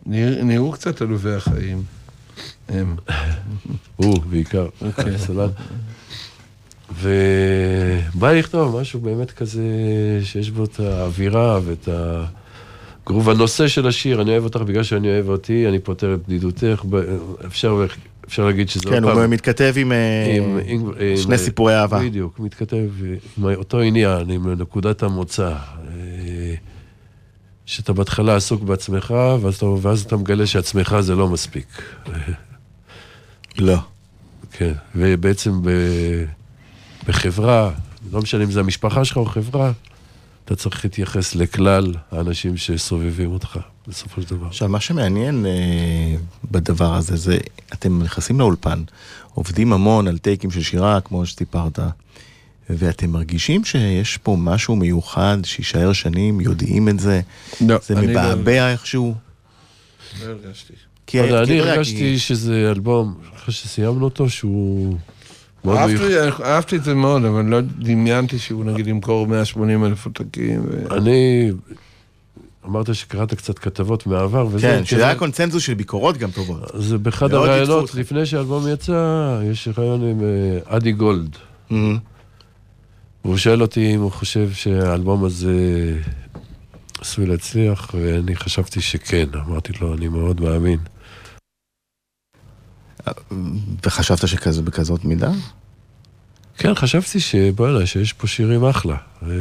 נרא- 0.06 0.42
נראו 0.42 0.72
קצת 0.72 1.02
עלובי 1.02 1.34
החיים. 1.34 1.82
הם. 2.68 2.96
הוא 3.96 4.18
בעיקר, 4.30 4.66
אוקיי. 4.80 5.16
ובא 6.92 8.30
לי 8.32 8.38
לכתוב 8.38 8.80
משהו 8.80 9.00
באמת 9.00 9.30
כזה 9.30 9.62
שיש 10.24 10.50
בו 10.50 10.64
את 10.64 10.80
האווירה 10.80 11.60
ואת 11.64 11.88
הגרוב. 13.06 13.30
הנושא 13.30 13.68
של 13.68 13.86
השיר, 13.86 14.22
אני 14.22 14.30
אוהב 14.30 14.44
אותך 14.44 14.60
בגלל 14.60 14.82
שאני 14.82 15.08
אוהב 15.08 15.28
אותי, 15.28 15.68
אני 15.68 15.78
פותר 15.78 16.14
את 16.14 16.20
בדידותך, 16.26 16.84
אפשר, 17.46 17.86
אפשר 18.28 18.46
להגיד 18.46 18.68
שזה 18.68 18.90
כן, 18.90 19.04
הוא. 19.04 19.26
מתכתב 19.26 19.74
עם 19.76 19.92
אה, 19.92 20.34
עם- 20.36 20.58
עם- 20.66 20.90
עם- 21.00 21.16
שני 21.16 21.38
סיפורי 21.38 21.76
אהבה. 21.76 21.98
בדיוק, 21.98 22.40
מתכתב 22.40 22.76
עם 23.38 23.44
אותו 23.54 23.80
עניין, 23.80 24.30
עם 24.30 24.48
נקודת 24.52 25.02
המוצא. 25.02 25.48
אה, 25.48 26.54
שאתה 27.66 27.92
בהתחלה 27.92 28.36
עסוק 28.36 28.62
בעצמך, 28.62 29.14
ואז 29.42 29.54
אתה, 29.56 29.66
ואז 29.66 30.00
אתה 30.02 30.16
מגלה 30.16 30.46
שעצמך 30.46 30.96
זה 31.00 31.14
לא 31.14 31.28
מספיק. 31.28 31.66
לא. 33.58 33.76
כן, 34.52 34.72
ובעצם 34.96 35.62
ב, 35.62 35.68
בחברה, 37.08 37.70
לא 38.12 38.20
משנה 38.20 38.44
אם 38.44 38.50
זה 38.50 38.60
המשפחה 38.60 39.04
שלך 39.04 39.16
או 39.16 39.24
חברה, 39.26 39.72
אתה 40.48 40.56
צריך 40.56 40.84
להתייחס 40.84 41.34
לכלל 41.34 41.94
האנשים 42.10 42.56
שסובבים 42.56 43.32
אותך, 43.32 43.58
בסופו 43.88 44.22
של 44.22 44.28
דבר. 44.30 44.46
עכשיו, 44.46 44.68
מה 44.68 44.80
שמעניין 44.80 45.46
אה, 45.46 45.52
בדבר 46.50 46.94
הזה, 46.94 47.16
זה 47.16 47.38
אתם 47.72 48.02
נכנסים 48.02 48.40
לאולפן, 48.40 48.82
עובדים 49.34 49.72
המון 49.72 50.08
על 50.08 50.18
טייקים 50.18 50.50
של 50.50 50.62
שירה, 50.62 51.00
כמו 51.00 51.26
שסיפרת, 51.26 51.78
ואתם 52.70 53.10
מרגישים 53.10 53.64
שיש 53.64 54.16
פה 54.16 54.36
משהו 54.38 54.76
מיוחד 54.76 55.38
שיישאר 55.44 55.92
שנים, 55.92 56.40
יודעים 56.40 56.88
את 56.88 57.00
זה, 57.00 57.20
לא, 57.60 57.76
זה 57.86 57.98
אני 57.98 58.06
לא- 58.06 58.12
מבעבע 58.12 58.72
איכשהו. 58.72 59.14
לא 60.20 60.26
הרגשתי. 60.26 60.72
כי 61.06 61.18
לא 61.30 61.42
אני 61.42 61.60
הרגשתי 61.60 61.96
כי- 61.98 62.18
שזה 62.18 62.70
אלבום, 62.70 63.14
אחרי 63.36 63.54
שסיימנו 63.54 64.04
אותו, 64.04 64.30
שהוא 64.30 64.96
מאוד 65.74 65.90
מיוחד. 65.90 66.42
אהבתי- 66.44 66.76
את 66.76 66.84
זה 66.84 66.94
מאוד, 66.94 67.24
אבל 67.24 67.44
לא 67.44 67.60
דמיינתי 67.60 68.38
שהוא 68.38 68.64
נגיד 68.64 68.86
ימכור 68.86 69.26
180 69.26 69.84
אלף 69.84 70.06
עותקים. 70.06 70.60
ו- 70.70 70.96
אני, 70.96 71.50
אמרת 72.66 72.94
שקראת 72.94 73.34
קצת 73.34 73.58
כתבות 73.58 74.06
מהעבר, 74.06 74.46
וזה... 74.46 74.60
כן, 74.60 74.84
שזה 74.84 75.04
היה 75.06 75.14
קונצנזוס 75.14 75.62
של 75.62 75.74
ביקורות 75.74 76.16
גם 76.16 76.30
טובות. 76.30 76.74
אז 76.74 76.92
באחד 76.92 77.34
הראיונות. 77.34 77.94
לפני 77.94 78.26
שהאלבום 78.26 78.68
יצא, 78.68 79.02
יש 79.50 79.68
ראיון 79.78 80.02
עם 80.02 80.20
אה, 80.20 80.76
אדי 80.76 80.92
גולד. 80.92 81.36
מהמם. 81.70 81.98
והוא 83.24 83.36
שואל 83.36 83.62
אותי 83.62 83.94
אם 83.94 84.00
הוא 84.00 84.10
חושב 84.12 84.50
שהאלבום 84.52 85.24
הזה 85.24 85.54
עשוי 87.00 87.26
להצליח, 87.26 87.90
ואני 87.94 88.36
חשבתי 88.36 88.80
שכן. 88.80 89.26
אמרתי 89.46 89.72
לו, 89.80 89.94
אני 89.94 90.08
מאוד 90.08 90.40
מאמין. 90.40 90.78
וחשבת 93.86 94.28
שכזה 94.28 94.62
בכזאת 94.62 95.04
מידה? 95.04 95.30
כן, 96.58 96.74
חשבתי 96.74 97.20
שבוא'נה, 97.20 97.86
שיש 97.86 98.12
פה 98.12 98.26
שירים 98.26 98.64
אחלה. 98.64 98.96
ו... 99.22 99.32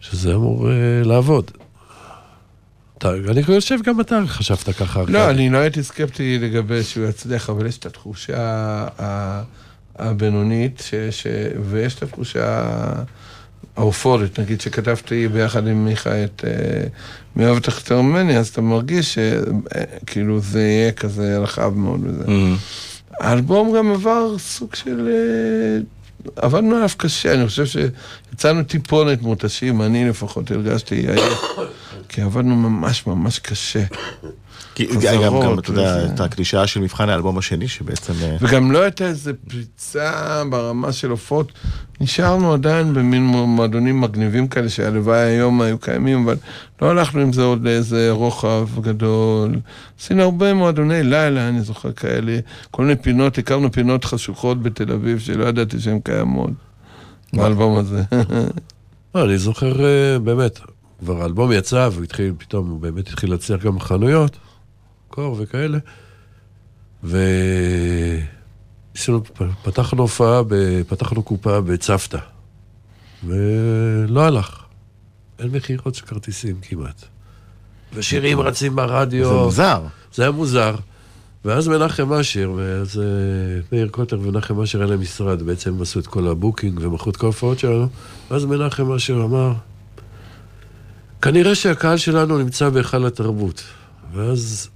שזה 0.00 0.34
אמור 0.34 0.70
אה, 0.70 0.74
לעבוד. 1.04 1.50
אתה, 2.98 3.10
אני 3.30 3.42
חושב 3.44 3.78
גם 3.84 4.00
אתה 4.00 4.18
חשבת 4.26 4.70
ככה. 4.76 5.02
לא. 5.08 5.30
אני 5.30 5.50
לא 5.50 5.58
הייתי 5.58 5.82
סקפטי 5.82 6.38
לגבי 6.38 6.82
שהוא 6.82 7.06
יצליח, 7.06 7.50
אבל 7.50 7.66
יש 7.66 7.78
את 7.78 7.86
התחושה 7.86 8.86
הבינונית, 9.98 10.82
ש- 10.86 10.94
ש- 11.22 11.26
ויש 11.70 11.94
את 11.94 12.02
התחושה 12.02 12.72
האופורית, 13.76 14.40
נגיד 14.40 14.60
שכתבתי 14.60 15.28
ביחד 15.28 15.66
עם 15.66 15.84
מיכה 15.84 16.24
את 16.24 16.44
אה, 16.46 16.86
מי 17.36 17.44
אוהב 17.44 17.56
אותך 17.56 17.78
יותר 17.78 18.00
ממני, 18.02 18.38
אז 18.38 18.48
אתה 18.48 18.60
מרגיש 18.60 19.14
שכאילו 19.14 20.40
זה 20.40 20.62
יהיה 20.62 20.92
כזה 20.92 21.38
רחב 21.38 21.72
מאוד 21.76 22.00
וזה. 22.04 22.24
האלבום 23.20 23.76
גם 23.76 23.92
עבר 23.92 24.38
סוג 24.38 24.74
של... 24.74 25.08
אה, 25.08 25.78
עבדנו 26.36 26.76
עליו 26.76 26.88
קשה, 26.96 27.34
אני 27.34 27.46
חושב 27.46 27.66
שיצאנו 27.66 28.62
טיפונת 28.62 29.22
מותשים, 29.22 29.82
אני 29.82 30.08
לפחות 30.08 30.50
הרגשתי 30.50 30.94
עייף, 30.94 31.42
כי 32.08 32.22
עבדנו 32.22 32.56
ממש 32.56 33.06
ממש 33.06 33.38
קשה. 33.38 33.82
כי 34.76 34.86
גם, 34.86 35.22
גם, 35.42 35.58
אתה 35.58 35.70
יודע. 35.70 36.06
את 36.06 36.20
הקלישאה 36.20 36.66
של 36.66 36.80
מבחן 36.80 37.08
האלבום 37.08 37.38
השני, 37.38 37.68
שבעצם... 37.68 38.12
אה, 38.22 38.36
וגם 38.40 38.72
לא 38.72 38.82
הייתה 38.82 39.04
איזה 39.04 39.32
פריצה 39.48 40.42
ברמה 40.50 40.92
של 40.92 41.10
עופות. 41.10 41.52
נשארנו 42.00 42.52
עדיין 42.52 42.94
במין 42.94 43.26
מועדונים 43.26 44.00
מגניבים 44.00 44.48
כאלה, 44.48 44.68
שהלוואי 44.68 45.18
היום 45.18 45.60
היו 45.60 45.78
קיימים, 45.78 46.24
אבל 46.24 46.36
לא 46.82 46.90
הלכנו 46.90 47.20
עם 47.20 47.32
זה 47.32 47.42
עוד 47.42 47.64
לאיזה 47.64 48.10
רוחב 48.10 48.68
גדול. 48.80 49.56
עשינו 50.00 50.22
הרבה 50.22 50.54
מועדוני 50.54 51.02
לילה, 51.02 51.48
אני 51.48 51.60
זוכר 51.60 51.92
כאלה, 51.92 52.38
כל 52.70 52.82
מיני 52.82 52.96
פינות, 52.96 53.38
הכרנו 53.38 53.72
פינות 53.72 54.04
חשוכות 54.04 54.62
בתל 54.62 54.92
אביב, 54.92 55.18
שלא 55.18 55.44
ידעתי 55.44 55.80
שהן 55.80 56.00
קיימות. 56.00 56.50
באלבום 57.32 57.78
הזה. 57.78 58.02
לא, 59.14 59.24
אני 59.24 59.38
זוכר, 59.38 59.84
אה, 59.84 60.18
באמת, 60.18 60.60
כבר 60.98 61.22
האלבום 61.22 61.52
יצא, 61.52 61.88
והוא 61.92 62.04
התחיל, 62.04 62.32
פתאום 62.38 62.70
הוא 62.70 62.80
באמת 62.80 63.08
התחיל 63.08 63.30
להצליח 63.30 63.62
גם 63.62 63.76
בחנויות, 63.76 64.36
קור 65.16 65.36
וכאלה. 65.38 65.78
ו... 67.04 67.18
ניסינו, 68.94 69.22
פתחנו 69.62 70.02
הופעה, 70.02 70.42
ב- 70.42 70.82
פתחנו 70.88 71.22
קופה 71.22 71.60
בצוותא, 71.60 72.18
ולא 73.24 74.24
הלך. 74.24 74.62
אין 75.38 75.48
מכירות 75.48 75.94
של 75.94 76.06
כרטיסים 76.06 76.56
כמעט. 76.62 77.04
ושירים 77.94 78.40
רצים 78.40 78.76
ברדיו. 78.76 79.24
זה 79.24 79.32
מוזר. 79.32 79.82
זה 80.14 80.22
היה 80.22 80.32
מוזר. 80.32 80.74
ואז 81.44 81.68
מנחם 81.68 82.12
אשר, 82.12 82.52
ואז 82.56 82.98
אה, 82.98 83.04
מאיר 83.72 83.88
קוטר 83.88 84.20
ומנחם 84.20 84.60
אשר 84.60 84.78
היה 84.78 84.86
להם 84.86 85.00
משרד, 85.00 85.42
בעצם 85.42 85.74
הם 85.74 85.82
עשו 85.82 86.00
את 86.00 86.06
כל 86.06 86.28
ה 86.28 86.34
booking 86.34 86.78
ומכרו 86.82 87.10
את 87.10 87.16
כל 87.16 87.26
ההופעות 87.26 87.58
שלנו. 87.58 87.88
ואז 88.30 88.44
מנחם 88.44 88.92
אשר 88.92 89.22
אמר, 89.24 89.52
כנראה 91.22 91.54
שהקהל 91.54 91.96
שלנו 91.96 92.38
נמצא 92.38 92.68
בהיכל 92.68 93.06
התרבות. 93.06 93.62
ואז 94.12 94.68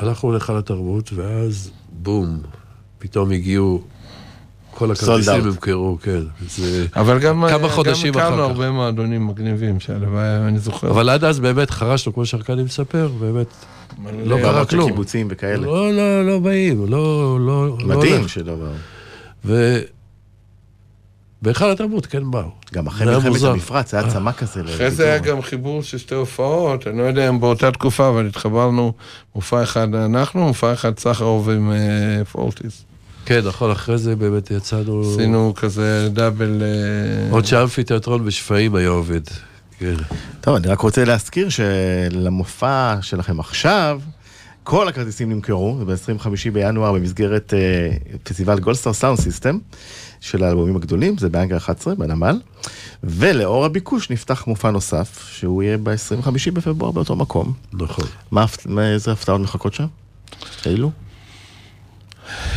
הלכנו 0.00 0.32
להיכל 0.32 0.56
התרבות, 0.56 1.10
ואז 1.14 1.70
בום, 1.92 2.38
פתאום 2.98 3.30
הגיעו, 3.30 3.82
כל 4.70 4.90
הכרטיסים. 4.90 5.46
נמכרו, 5.46 5.98
כן. 6.02 6.20
זה... 6.48 6.86
אבל 6.96 7.18
גם 7.18 7.44
כמה 7.48 7.50
גם 7.50 7.68
חודשים 7.68 8.14
אחר 8.14 8.26
הכרנו 8.26 8.42
כך. 8.42 8.48
הרבה 8.50 8.70
מועדונים 8.70 9.26
מגניבים, 9.26 9.80
שהלוואי, 9.80 10.36
אני 10.48 10.58
זוכר. 10.58 10.90
אבל 10.90 11.08
עד 11.08 11.24
אז 11.24 11.40
באמת 11.40 11.70
חרשנו, 11.70 12.14
כמו 12.14 12.26
שארכדי 12.26 12.62
מספר, 12.62 13.10
באמת, 13.20 13.46
לא 14.24 14.36
קרה 14.42 14.64
כלום. 14.64 14.90
קיבוצים 14.90 15.28
וכאלה. 15.30 15.66
לא, 15.66 15.92
לא, 15.92 16.26
לא 16.26 16.38
באים, 16.38 16.86
לא, 16.88 17.38
לא, 17.40 17.68
לא 17.68 17.86
מדהים 17.86 18.16
הולך. 18.16 18.28
שלא 18.28 18.54
באו. 19.44 19.54
בהיכל 21.42 21.70
התרבות 21.70 22.06
כן 22.06 22.30
באו. 22.30 22.50
גם 22.74 22.86
אחרי 22.86 23.06
מלחמת. 23.06 23.42
המפרץ, 23.42 23.94
היה 23.94 24.10
צמא 24.10 24.32
כזה. 24.32 24.62
אחרי 24.64 24.90
זה 24.90 25.04
היה 25.04 25.18
גם 25.18 25.42
חיבור 25.42 25.82
של 25.82 25.98
שתי 25.98 26.14
הופעות, 26.14 26.86
אני 26.86 26.98
לא 26.98 27.02
יודע 27.02 27.28
אם 27.28 27.40
באותה 27.40 27.70
תקופה, 27.70 28.08
אבל 28.08 28.26
התחברנו, 28.26 28.92
מופע 29.34 29.62
אחד 29.62 29.94
אנחנו, 29.94 30.46
מופע 30.46 30.72
אחד 30.72 30.98
סחרוב 30.98 31.50
עם 31.50 31.72
אה, 31.72 32.24
פורטיס. 32.24 32.84
כן, 33.24 33.40
נכון, 33.44 33.70
אחרי 33.70 33.98
זה 33.98 34.16
באמת 34.16 34.50
יצאנו... 34.50 35.02
עשינו 35.14 35.52
כזה 35.56 36.08
double... 36.12 36.62
אה, 36.62 37.30
עוד 37.30 37.44
שאמפי 37.44 37.84
תיאטרון 37.84 38.24
בשפיים 38.24 38.74
היה 38.74 38.88
עובד. 38.88 39.20
כן. 39.78 39.94
טוב, 40.40 40.56
אני 40.56 40.68
רק 40.68 40.80
רוצה 40.80 41.04
להזכיר 41.04 41.48
שלמופע 41.48 42.94
שלכם 43.02 43.40
עכשיו, 43.40 44.00
כל 44.64 44.88
הכרטיסים 44.88 45.32
נמכרו, 45.32 45.74
ב-25 45.86 46.26
בינואר 46.52 46.92
במסגרת 46.92 47.54
אה, 47.54 47.90
פסטיבל 48.22 48.60
גולדסטאר 48.60 48.92
סאונד 48.92 49.18
סיסטם 49.20 49.58
של 50.20 50.44
האלבומים 50.44 50.76
הגדולים, 50.76 51.18
זה 51.18 51.28
בהאנגר 51.28 51.56
11 51.56 51.94
בנמל, 51.94 52.40
ולאור 53.04 53.64
הביקוש 53.64 54.10
נפתח 54.10 54.44
מופע 54.46 54.70
נוסף, 54.70 55.28
שהוא 55.32 55.62
יהיה 55.62 55.78
ב-25 55.78 56.30
בפברואר 56.52 56.90
באותו 56.90 57.16
מקום. 57.16 57.52
נכון. 57.72 58.04
מה, 58.30 58.44
מה- 58.66 58.92
איזה 58.92 59.12
הפתעות 59.12 59.40
מחכות 59.40 59.74
שם? 59.74 59.86
אילו? 60.66 60.90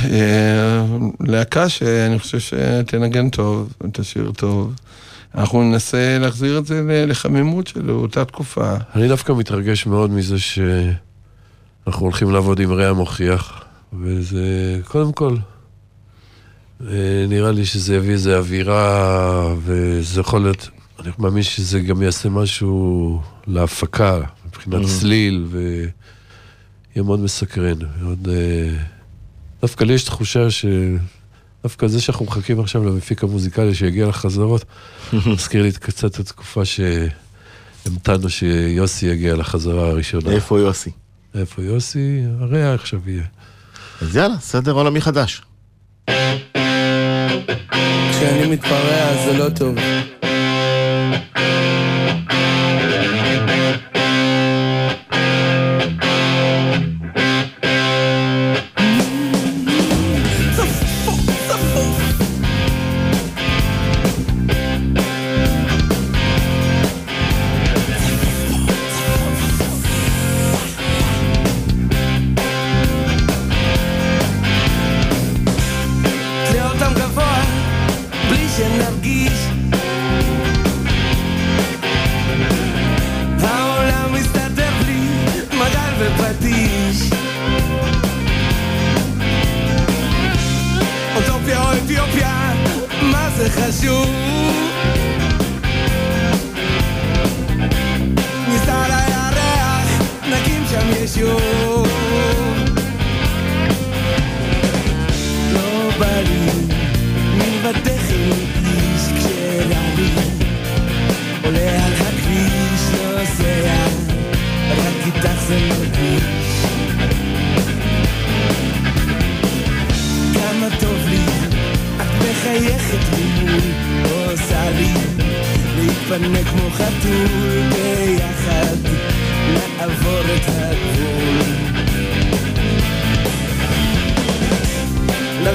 אה, 0.04 0.86
להקה 1.20 1.70
שאני 1.70 2.20
חושב 2.20 2.40
שתנגן 2.40 3.30
טוב, 3.30 3.74
תשיר 3.94 4.32
טוב. 4.38 4.74
אנחנו 5.36 5.64
ננסה 5.64 6.18
להחזיר 6.20 6.58
את 6.58 6.66
זה 6.66 7.06
לחמימות 7.08 7.68
של 7.68 7.92
אותה 7.92 8.26
תקופה. 8.26 8.76
אני 8.96 9.08
דווקא 9.08 9.32
מתרגש 9.32 9.86
מאוד 9.86 10.12
מזה 10.12 10.36
שאנחנו 11.86 12.06
הולכים 12.06 12.32
לעבוד 12.32 12.60
עם 12.60 12.74
רע 12.74 12.94
מוכיח, 12.94 13.64
וזה, 14.02 14.80
קודם 14.86 15.14
כל, 15.14 15.36
אה, 16.82 17.26
נראה 17.28 17.52
לי 17.52 17.66
שזה 17.66 17.96
יביא 17.96 18.12
איזו 18.12 18.38
אווירה, 18.38 19.56
וזה 19.58 20.22
יכול 20.22 20.42
להיות, 20.42 20.70
אני 21.00 21.12
מאמין 21.20 21.44
שזה 21.44 21.80
גם 21.80 22.02
יעשה 22.02 22.30
משהו 22.30 23.22
להפקה, 23.48 24.22
מבחינת 24.48 24.86
צליל, 24.86 25.46
ויהיה 25.50 27.04
מאוד 27.04 27.20
מסקרן. 27.20 27.78
מאוד, 28.02 28.28
אה, 28.32 28.76
דווקא 29.62 29.84
לי 29.84 29.94
יש 29.94 30.04
תחושה 30.04 30.52
ש... 30.52 30.66
דווקא 31.64 31.88
זה 31.88 32.02
שאנחנו 32.02 32.26
מחכים 32.26 32.60
עכשיו 32.60 32.86
למפיק 32.86 33.24
המוזיקלי 33.24 33.76
שיגיע 33.76 34.08
לחזרות, 34.08 34.66
מזכיר 35.14 35.62
לי 35.64 35.72
קצת 35.72 36.06
את 36.06 36.20
התקופה 36.20 36.62
שהמתנו 36.66 38.30
שיוסי 38.30 39.06
יגיע 39.06 39.36
לחזרה 39.36 39.88
הראשונה. 39.88 40.32
איפה 40.32 40.60
יוסי? 40.60 40.92
איפה 41.36 41.62
יוסי? 41.62 42.24
הרי 42.40 42.74
עכשיו 42.74 43.10
יהיה. 43.10 43.24
אז 44.02 44.16
יאללה, 44.16 44.36
סדר 44.40 44.72
עולמי 44.72 45.02
חדש. 45.02 45.42
כשאני 48.12 48.50
מתפרע 48.50 49.26
זה 49.26 49.38
לא 49.38 49.50
טוב. 49.50 49.76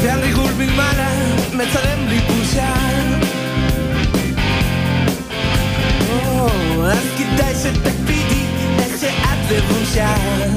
Can 0.08 0.22
rigur 0.24 0.50
bil 0.58 0.70
mala, 0.72 1.08
me 1.52 1.64
sarem. 1.72 2.00
Oh, 6.10 6.88
anch'e 6.92 7.26
dai 7.36 7.54
se 7.62 7.70
te 7.84 7.92
pigi, 8.06 8.42
te 8.78 8.86
se 9.00 9.10
atve 9.32 9.58
un 9.76 9.84
shàra. 9.92 10.48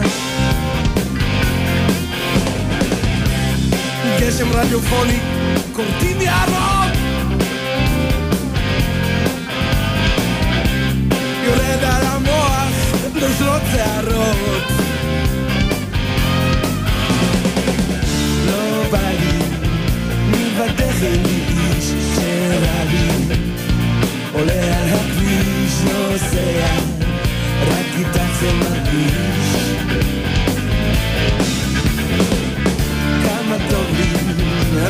In 4.06 4.14
gesim 4.20 4.50
radiofonico, 4.56 5.28
continiarò. 5.76 6.68
You 11.44 11.56
let. 11.60 11.82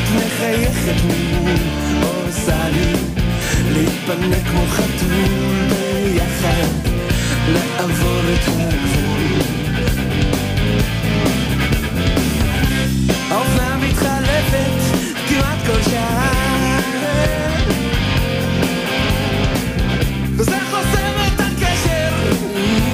את 0.02 0.16
מחייכת 0.16 1.04
ממול 1.06 1.56
עושה 2.28 2.70
לי 2.70 2.94
להתפנק 3.74 4.48
כמו 4.48 4.66
חתול 4.68 5.68
ביחד 5.70 6.68
לעבור 7.54 8.22
את 8.34 8.48
הגבול. 8.48 9.42
האופנה 13.30 13.78
מתחלפת 13.78 14.98
כמעט 15.30 15.58
כל 15.68 15.90
שעה. 15.92 16.80
וזה 20.36 20.58
חוסם 20.72 21.14
את 21.28 21.40
הקשר 21.40 22.14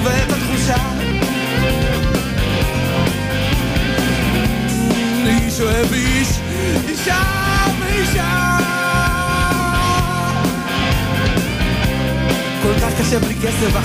ואת 0.02 0.32
התחושה. 0.32 0.76
איש 5.26 5.60
אוהב 5.60 5.92
אישה 7.08 7.22
ואישה 7.80 8.58
כל 12.62 12.72
כך 12.80 13.00
קשה 13.00 13.18
בלי 13.18 13.34
כסף, 13.34 13.76
אך 13.76 13.84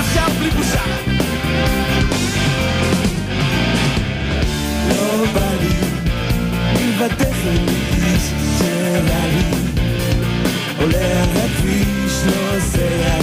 אפשר 0.00 0.26
בלי 0.38 0.50
בושה. 0.50 0.82
לא 4.88 5.24
בא 5.34 5.50
לי 5.60 5.74
מלבדך 6.74 7.36
אין 7.46 7.66
לי 7.66 8.06
איש 8.06 8.22
שרע 8.58 9.26
לי 9.26 9.44
עולה 10.78 11.22
על 11.22 11.30
הכביש, 11.36 12.12
נוסע 12.24 13.18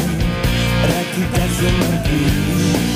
רק 0.84 1.18
איתך 1.18 1.54
זה 1.60 1.70
מרגיש 1.72 2.95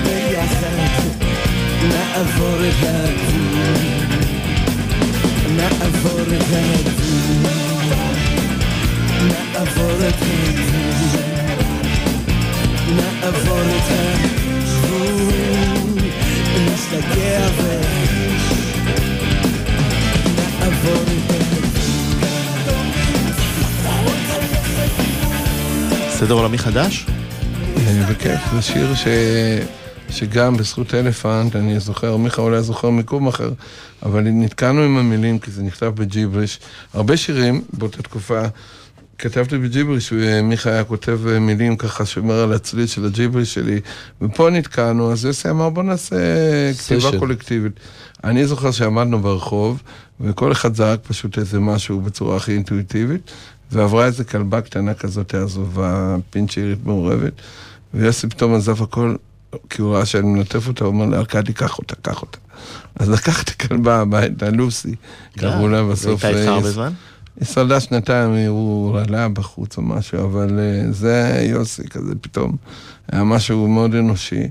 ביחד, 0.00 1.24
נעבור 1.82 2.58
את 2.68 2.82
הגבול 2.82 3.94
נעבור 5.56 6.20
את 6.20 6.52
הגבול, 6.52 7.44
נעבור 9.26 10.08
את 10.08 10.14
הגבול, 10.22 11.14
נעבור 12.96 13.60
את 13.60 13.90
הגבול, 13.90 15.32
נסתגע 16.66 17.48
ו... 17.56 17.80
נעבור 20.60 21.02
את 21.02 21.34
סדר 26.10 26.34
עולמי 26.34 26.58
חדש? 26.58 27.06
אה, 27.76 28.04
בכיף, 28.10 28.40
זה 28.54 28.62
שיר 28.62 28.94
ש... 28.94 29.04
שגם 30.14 30.56
בזכות 30.56 30.94
אלפנט, 30.94 31.56
אני 31.56 31.80
זוכר, 31.80 32.16
מיכה 32.16 32.42
אולי 32.42 32.62
זוכר 32.62 32.90
מיקום 32.90 33.26
אחר, 33.26 33.50
אבל 34.02 34.20
נתקענו 34.20 34.82
עם 34.82 34.96
המילים, 34.96 35.38
כי 35.38 35.50
זה 35.50 35.62
נכתב 35.62 35.92
בג'יבריש. 35.94 36.60
הרבה 36.92 37.16
שירים 37.16 37.62
באותה 37.72 38.02
תקופה, 38.02 38.42
כתבתי 39.18 39.58
בג'יבריש, 39.58 40.12
ומיכה 40.12 40.70
היה 40.70 40.84
כותב 40.84 41.20
מילים 41.40 41.76
ככה, 41.76 42.06
שומר 42.06 42.34
על 42.34 42.52
הצליל 42.52 42.86
של 42.86 43.04
הג'יבריש 43.04 43.54
שלי, 43.54 43.80
ופה 44.22 44.50
נתקענו, 44.50 45.12
אז 45.12 45.24
יוסי 45.24 45.50
אמר, 45.50 45.68
בוא 45.70 45.82
נעשה 45.82 46.16
כתיבה 46.78 47.00
סשן. 47.00 47.18
קולקטיבית. 47.18 47.72
אני 48.24 48.46
זוכר 48.46 48.70
שעמדנו 48.70 49.20
ברחוב, 49.20 49.82
וכל 50.20 50.52
אחד 50.52 50.74
זרק 50.74 51.00
פשוט 51.02 51.38
איזה 51.38 51.60
משהו 51.60 52.00
בצורה 52.00 52.36
הכי 52.36 52.52
אינטואיטיבית, 52.52 53.30
ועברה 53.72 54.06
איזה 54.06 54.24
כלבה 54.24 54.60
קטנה 54.60 54.94
כזאת 54.94 55.34
עזובה, 55.34 56.16
פינצ'ירית 56.30 56.78
מעורבת, 56.84 57.32
ויוסי 57.94 58.28
פתאום 58.28 58.54
עזב 58.54 58.82
הכל, 58.82 59.14
כי 59.70 59.82
הוא 59.82 59.96
ראה 59.96 60.06
שאני 60.06 60.26
מלטף 60.26 60.68
אותה, 60.68 60.84
הוא 60.84 60.92
אומר 60.94 61.06
לארכדי, 61.06 61.52
קח 61.52 61.78
אותה, 61.78 61.94
קח 62.02 62.22
אותה. 62.22 62.38
אז 62.96 63.10
לקחתי 63.10 63.68
כלבה 63.68 64.00
הביתה, 64.00 64.50
לוסי, 64.50 64.94
קראו 65.38 65.68
לה 65.68 65.82
בסוף. 65.82 66.24
והייתה 66.24 66.40
איתך 66.40 66.48
אה, 66.48 66.54
הרבה 66.54 66.70
זמן? 66.70 66.92
היא 67.40 67.46
שרדה 67.46 67.80
שנתיים, 67.80 68.48
הוא 68.48 68.96
רעלה 68.96 69.28
בחוץ 69.28 69.76
או 69.76 69.82
משהו, 69.82 70.24
אבל 70.24 70.58
אה, 70.58 70.92
זה 70.92 71.44
יוסי 71.48 71.88
כזה 71.88 72.12
פתאום, 72.20 72.56
היה 73.12 73.24
משהו 73.24 73.68
מאוד 73.68 73.94
אנושי. 73.94 74.42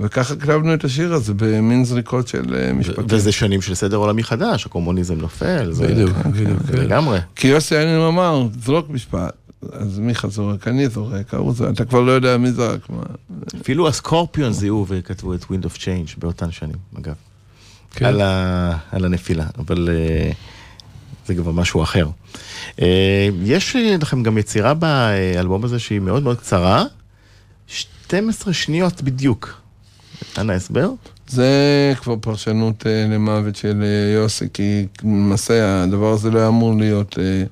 וככה 0.00 0.36
כתבנו 0.36 0.74
את 0.74 0.84
השיר 0.84 1.14
הזה 1.14 1.32
במין 1.36 1.84
זריקות 1.84 2.28
של 2.28 2.54
אה, 2.54 2.72
משפטים. 2.72 3.04
וזה 3.08 3.32
שנים 3.32 3.62
של 3.62 3.74
סדר 3.74 3.96
עולמי 3.96 4.22
חדש, 4.22 4.66
הקומוניזם 4.66 5.14
נופל. 5.14 5.72
בדיוק, 5.78 6.16
בדיוק. 6.26 6.60
לגמרי. 6.72 7.18
כי 7.36 7.48
יוסי 7.48 7.76
היה 7.76 8.08
אמר, 8.08 8.48
זרוק 8.64 8.90
משפט. 8.90 9.32
אז 9.72 9.98
מיכה 9.98 10.28
זורק, 10.28 10.68
אני 10.68 10.88
זורק, 10.88 11.34
ההוא 11.34 11.54
זורק, 11.54 11.74
אתה 11.74 11.84
כבר 11.84 12.00
לא 12.00 12.12
יודע 12.12 12.36
מי 12.36 12.52
זרק 12.52 12.90
מה. 12.90 13.02
אפילו 13.60 13.88
הסקורפיון 13.88 14.52
זיהו 14.52 14.86
וכתבו 14.88 15.34
את 15.34 15.42
Wind 15.42 15.64
of 15.64 15.76
Change 15.76 16.18
באותן 16.18 16.50
שנים, 16.50 16.76
אגב. 16.98 17.14
כן. 17.90 18.04
על, 18.04 18.20
ה... 18.20 18.76
על 18.92 19.04
הנפילה, 19.04 19.46
אבל 19.58 19.88
uh, 19.88 20.34
זה 21.26 21.34
כבר 21.34 21.52
משהו 21.52 21.82
אחר. 21.82 22.08
Uh, 22.76 22.82
יש 23.44 23.76
אה, 23.76 23.96
לכם 24.00 24.22
גם 24.22 24.38
יצירה 24.38 24.74
באלבום 24.74 25.64
הזה 25.64 25.78
שהיא 25.78 26.00
מאוד 26.00 26.22
מאוד 26.22 26.38
קצרה, 26.38 26.84
12 27.66 28.52
שניות 28.52 29.02
בדיוק. 29.02 29.60
אנא 30.38 30.52
הסבר? 30.52 30.90
זה 31.28 31.92
כבר 32.00 32.16
פרשנות 32.20 32.86
אה, 32.86 33.06
למוות 33.14 33.56
של 33.56 33.82
אה, 33.82 34.14
יוסי, 34.14 34.48
כי 34.54 34.86
למעשה 35.02 35.82
הדבר 35.82 36.12
הזה 36.12 36.30
לא 36.30 36.38
היה 36.38 36.48
אמור 36.48 36.76
להיות 36.78 37.18
אה, 37.18 37.44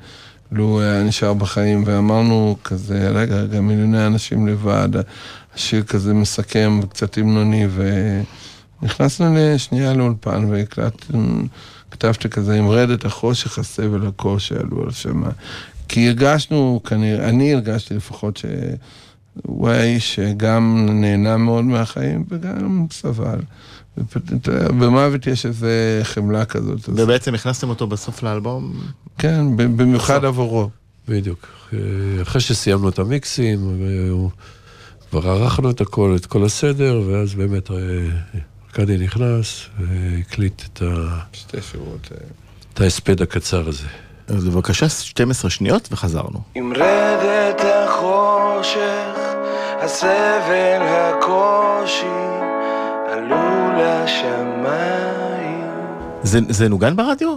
לו 0.53 0.81
היה 0.81 1.03
נשאר 1.03 1.35
בחיים, 1.35 1.83
ואמרנו 1.87 2.57
כזה, 2.65 3.09
רגע, 3.09 3.37
רגע, 3.37 3.61
מיליוני 3.61 4.07
אנשים 4.07 4.49
לבד, 4.49 4.89
השיר 5.55 5.83
כזה 5.83 6.15
מסכם, 6.15 6.81
קצת 6.91 7.19
המנוני, 7.19 7.67
ו... 7.69 7.91
נכנסנו 8.83 9.35
לשנייה 9.39 9.95
לאולפן 9.95 10.51
וכתבתי 11.91 12.29
כזה, 12.29 12.59
עם 12.59 12.69
רדת 12.69 13.05
החושך, 13.05 13.59
הסבל, 13.59 14.07
הקושי, 14.07 14.55
עלו 14.55 14.85
על 14.85 14.91
שמה. 14.91 15.29
כי 15.89 16.09
הרגשנו, 16.09 16.81
כנראה, 16.85 17.29
אני 17.29 17.55
הרגשתי 17.55 17.95
לפחות 17.95 18.37
שהוא 18.37 19.69
היה 19.69 19.83
איש 19.83 20.15
שגם 20.15 20.89
נהנה 20.91 21.37
מאוד 21.37 21.65
מהחיים 21.65 22.25
וגם 22.29 22.87
סבל. 22.91 23.39
במוות 24.79 25.27
יש 25.27 25.47
איזה 25.47 25.71
חמלה 26.03 26.45
כזאת. 26.45 26.81
ובעצם 26.89 27.35
הכנסתם 27.35 27.69
אותו 27.69 27.87
בסוף 27.87 28.23
לאלבום? 28.23 28.73
כן, 29.19 29.57
במיוחד 29.57 30.25
עבורו. 30.25 30.69
בדיוק. 31.09 31.47
אה, 31.73 31.79
אחרי 32.23 32.41
שסיימנו 32.41 32.89
את 32.89 32.99
המיקסים, 32.99 33.81
כבר 35.11 35.29
ערכנו 35.29 35.71
את 35.71 35.81
הכל, 35.81 36.17
את 36.21 36.27
כל 36.27 36.45
הסדר, 36.45 37.03
ואז 37.07 37.35
באמת 37.35 37.71
אה, 37.71 37.77
ארכדי 38.69 38.99
נכנס 38.99 39.67
והקליט 39.81 40.63
את 40.73 40.83
ה- 40.83 41.19
שתי 41.33 41.57
שורות. 41.73 42.09
אה, 42.13 42.17
את 42.75 42.81
ההספד 42.81 43.23
הקצר 43.23 43.69
הזה. 43.69 43.87
אז 44.29 44.45
בבקשה, 44.45 44.89
12 44.89 45.51
שניות 45.51 45.89
וחזרנו. 45.93 46.41
עם 46.55 46.73
רדת 46.73 47.61
החושך, 47.61 49.19
הסבל, 49.83 50.83
הקושי, 50.83 52.07
עלו 54.07 54.55
לשמיים. 54.65 55.65
זה, 56.23 56.41
זה 56.49 56.69
נוגן 56.69 56.97
ברדיו? 56.97 57.37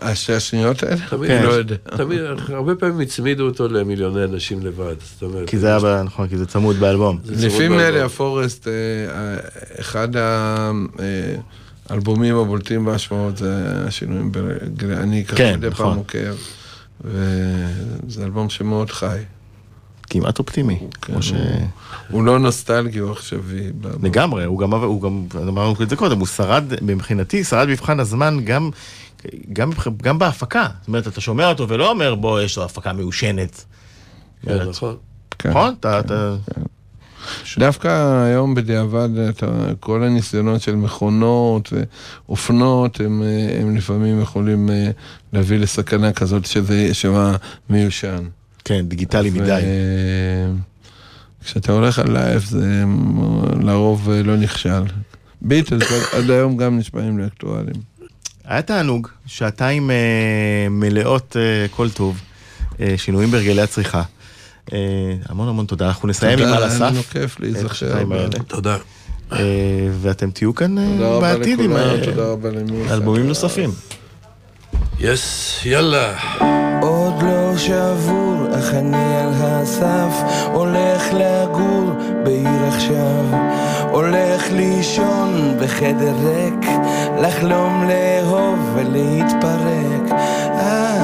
השניות 0.00 0.82
האלה? 0.82 0.96
תמיד, 1.10 1.28
כן. 1.30 1.42
לא 1.42 1.50
יודע. 1.50 1.76
תמיד, 1.96 2.20
הרבה 2.48 2.74
פעמים 2.74 3.00
הצמידו 3.00 3.44
אותו 3.44 3.68
למיליוני 3.68 4.24
אנשים 4.24 4.66
לבד. 4.66 4.94
זאת 5.00 5.22
אומרת, 5.22 5.48
כי 5.48 5.58
זה 5.58 5.66
היה, 5.66 5.78
ב- 5.78 6.02
נכון, 6.04 6.28
כי 6.28 6.36
זה 6.36 6.46
צמוד 6.46 6.76
באלבום. 6.76 7.18
לפי. 7.24 7.68
מנלי 7.68 8.00
הפורסט, 8.00 8.68
אה, 8.68 8.72
אה, 8.72 9.36
אחד 9.80 10.08
האלבומים 11.90 12.36
הבולטים 12.36 12.84
בהשמעות 12.84 13.36
זה 13.36 13.72
השינויים 13.86 14.32
בגל... 14.32 14.92
אני 14.92 15.24
ככה 15.24 15.56
מדי 15.56 15.68
נכון. 15.68 15.86
פעם 15.86 15.98
עוקב, 15.98 16.34
וזה 17.04 18.24
אלבום 18.24 18.50
שמאוד 18.50 18.90
חי. 18.90 19.18
כמעט 20.20 20.38
אופטימי. 20.38 20.78
כן, 20.78 20.86
כמו 21.00 21.22
ש... 21.22 21.30
הוא- 21.30 21.38
הוא 22.10 22.24
לא 22.24 22.38
נוסטלגי, 22.38 22.98
הוא 22.98 23.10
עכשווי. 23.12 23.60
לגמרי, 24.02 24.44
הוא 24.44 24.58
גם, 24.58 24.74
הוא 24.74 25.02
גם, 25.02 25.26
אמרנו 25.48 25.74
את 25.82 25.88
זה 25.90 25.96
קודם, 25.96 26.18
הוא 26.18 26.26
שרד, 26.26 26.64
מבחינתי, 26.82 27.44
שרד 27.44 27.68
מבחן 27.68 28.00
הזמן 28.00 28.38
גם, 28.44 28.70
גם, 29.52 29.70
גם 30.02 30.18
בהפקה. 30.18 30.66
זאת 30.80 30.88
אומרת, 30.88 31.06
אתה 31.06 31.20
שומע 31.20 31.48
אותו 31.48 31.68
ולא 31.68 31.90
אומר, 31.90 32.14
בוא, 32.14 32.40
יש 32.40 32.56
לו 32.58 32.64
הפקה 32.64 32.92
מיושנת. 32.92 33.64
כן, 34.42 34.58
נכון. 34.68 34.96
כן. 35.38 35.50
נכון? 35.50 35.74
אתה, 35.80 36.00
אתה... 36.00 36.36
דווקא 37.58 38.22
היום 38.24 38.54
בדיעבד, 38.54 39.08
אתה, 39.28 39.46
כל 39.80 40.02
הניסיונות 40.02 40.60
של 40.62 40.74
מכונות 40.76 41.72
ואופנות, 42.28 43.00
הם, 43.00 43.22
הם 43.60 43.76
לפעמים 43.76 44.20
יכולים 44.22 44.70
אה, 44.70 44.90
להביא 45.32 45.58
לסכנה 45.58 46.12
כזאת 46.12 46.46
שזה 46.46 46.94
שמה 46.94 47.36
מיושן. 47.70 48.24
כן, 48.64 48.88
דיגיטלי 48.88 49.30
ו- 49.30 49.34
מדי. 49.42 49.60
כשאתה 51.44 51.72
הולך 51.72 51.98
על 51.98 52.12
live 52.12 52.44
זה 52.44 52.84
לרוב 53.62 54.10
אה, 54.10 54.22
לא 54.22 54.36
נכשל. 54.36 54.82
ביטלס 55.42 55.88
עד- 56.14 56.30
היום 56.30 56.56
גם 56.56 56.78
נשמעים 56.78 57.18
אקטואלים. 57.18 57.74
היה 58.44 58.62
תענוג, 58.62 59.08
שעתיים 59.26 59.90
אה, 59.90 59.96
מלאות 60.70 61.36
אה, 61.40 61.66
כל 61.70 61.90
טוב, 61.90 62.20
אה, 62.80 62.94
שינויים 62.96 63.30
בהרגלי 63.30 63.62
הצריכה. 63.62 64.02
אה, 64.72 64.78
המון 65.28 65.48
המון 65.48 65.66
תודה, 65.66 65.86
אנחנו 65.88 66.08
נסיים 66.08 66.38
עם 66.38 66.44
על 66.44 66.54
תודה, 66.54 66.66
היה 66.66 66.78
לנו 66.90 66.98
כיף. 66.98 67.12
כיף 67.12 67.40
להיזכר. 67.40 68.02
תודה. 68.46 68.76
אה, 69.32 69.38
ואתם 70.00 70.30
תהיו 70.30 70.54
כאן 70.54 70.78
אה, 70.78 70.86
תודה 70.96 71.08
רבה 71.08 71.38
בעתיד 71.38 71.60
עם 71.60 71.76
אה, 71.76 71.94
תודה. 72.04 72.94
אלבומים 72.94 73.26
נוספים. 73.26 73.70
יס, 75.00 75.58
יאללה. 75.64 76.18
עוד 76.82 77.14
לא 77.22 77.58
שבור, 77.58 78.33
אך 78.64 78.74
אני 78.74 79.16
על 79.16 79.32
הסף 79.40 80.22
הולך 80.52 81.12
לגור 81.12 81.90
בעיר 82.22 82.64
עכשיו 82.68 83.24
הולך 83.90 84.52
לישון 84.52 85.56
בחדר 85.60 86.14
ריק 86.24 86.70
לחלום 87.20 87.88
לאהוב 87.88 88.58
ולהתפרק 88.74 90.12
אה, 90.12 90.96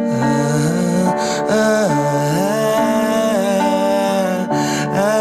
אה, 0.00 1.10
אה, 1.50 1.86
אה, 4.94 5.16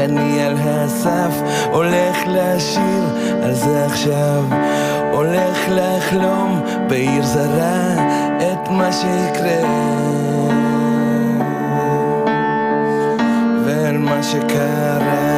אך 0.00 0.04
אני 0.04 0.42
על 0.42 0.54
הסף 0.58 1.34
הולך 1.72 2.16
לשיר 2.26 3.04
על 3.42 3.54
זה 3.54 3.86
עכשיו. 3.86 4.44
הולך 5.12 5.58
לחלום 5.68 6.64
בעיר 6.88 7.22
זרה 7.22 7.94
את 8.38 8.68
מה 8.70 8.92
שיקרה. 8.92 9.60
ועל 13.64 13.98
מה 13.98 14.22
שקרה 14.22 15.29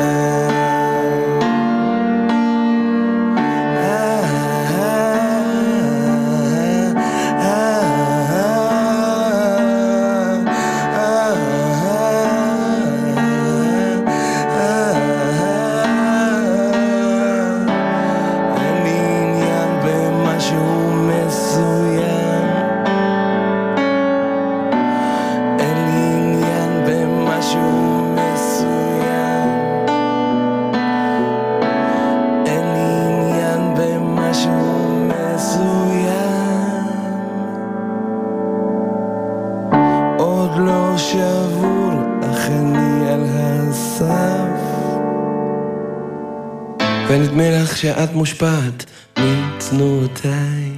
שאת 47.83 48.13
מושפעת 48.13 48.85
מתנועותיי 49.19 50.73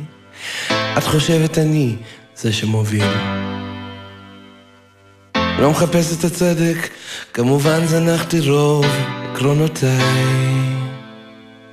את 0.99 1.05
חושבת 1.05 1.59
אני 1.59 1.97
זה 2.37 2.53
שמוביל. 2.53 3.05
לא 5.59 5.71
מחפש 5.71 6.19
את 6.19 6.25
הצדק, 6.25 6.89
כמובן 7.33 7.87
זנחתי 7.87 8.41
רוב 8.41 8.87
עקרונותיי. 9.33 9.89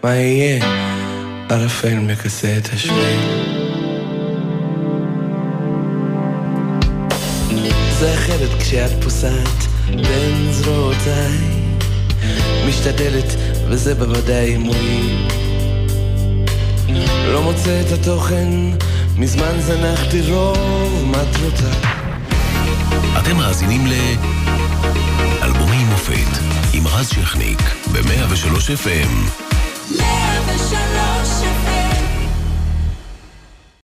מה 0.04 0.16
יהיה? 0.16 0.66
ערפל 1.50 1.96
מכסה 1.96 2.58
את 2.58 2.70
השביל. 2.74 3.20
זה 8.00 8.14
אחרת 8.14 8.62
כשאת 8.62 9.04
פוסעת 9.04 9.68
בין 9.88 10.52
זרועותיי. 10.52 11.62
משתדלת 12.68 13.51
וזה 13.72 13.96
בוודאי 13.96 14.58
מועיל 14.58 15.28
לא 17.34 17.42
מוצא 17.42 17.82
את 17.82 17.92
התוכן 17.92 18.50
מזמן 19.18 19.60
זנחתי 19.60 20.32
רוב 20.32 21.06
מטרותיי 21.06 21.92
אתם 23.20 23.38
מאזינים 23.38 23.88
ל... 23.88 23.94
אלבומי 25.44 25.84
מופת 25.84 26.40
עם 26.74 26.88
רז 26.88 27.10
שכניק 27.10 27.60
ב-103 27.92 28.56
FM. 28.84 29.51
103 29.51 29.51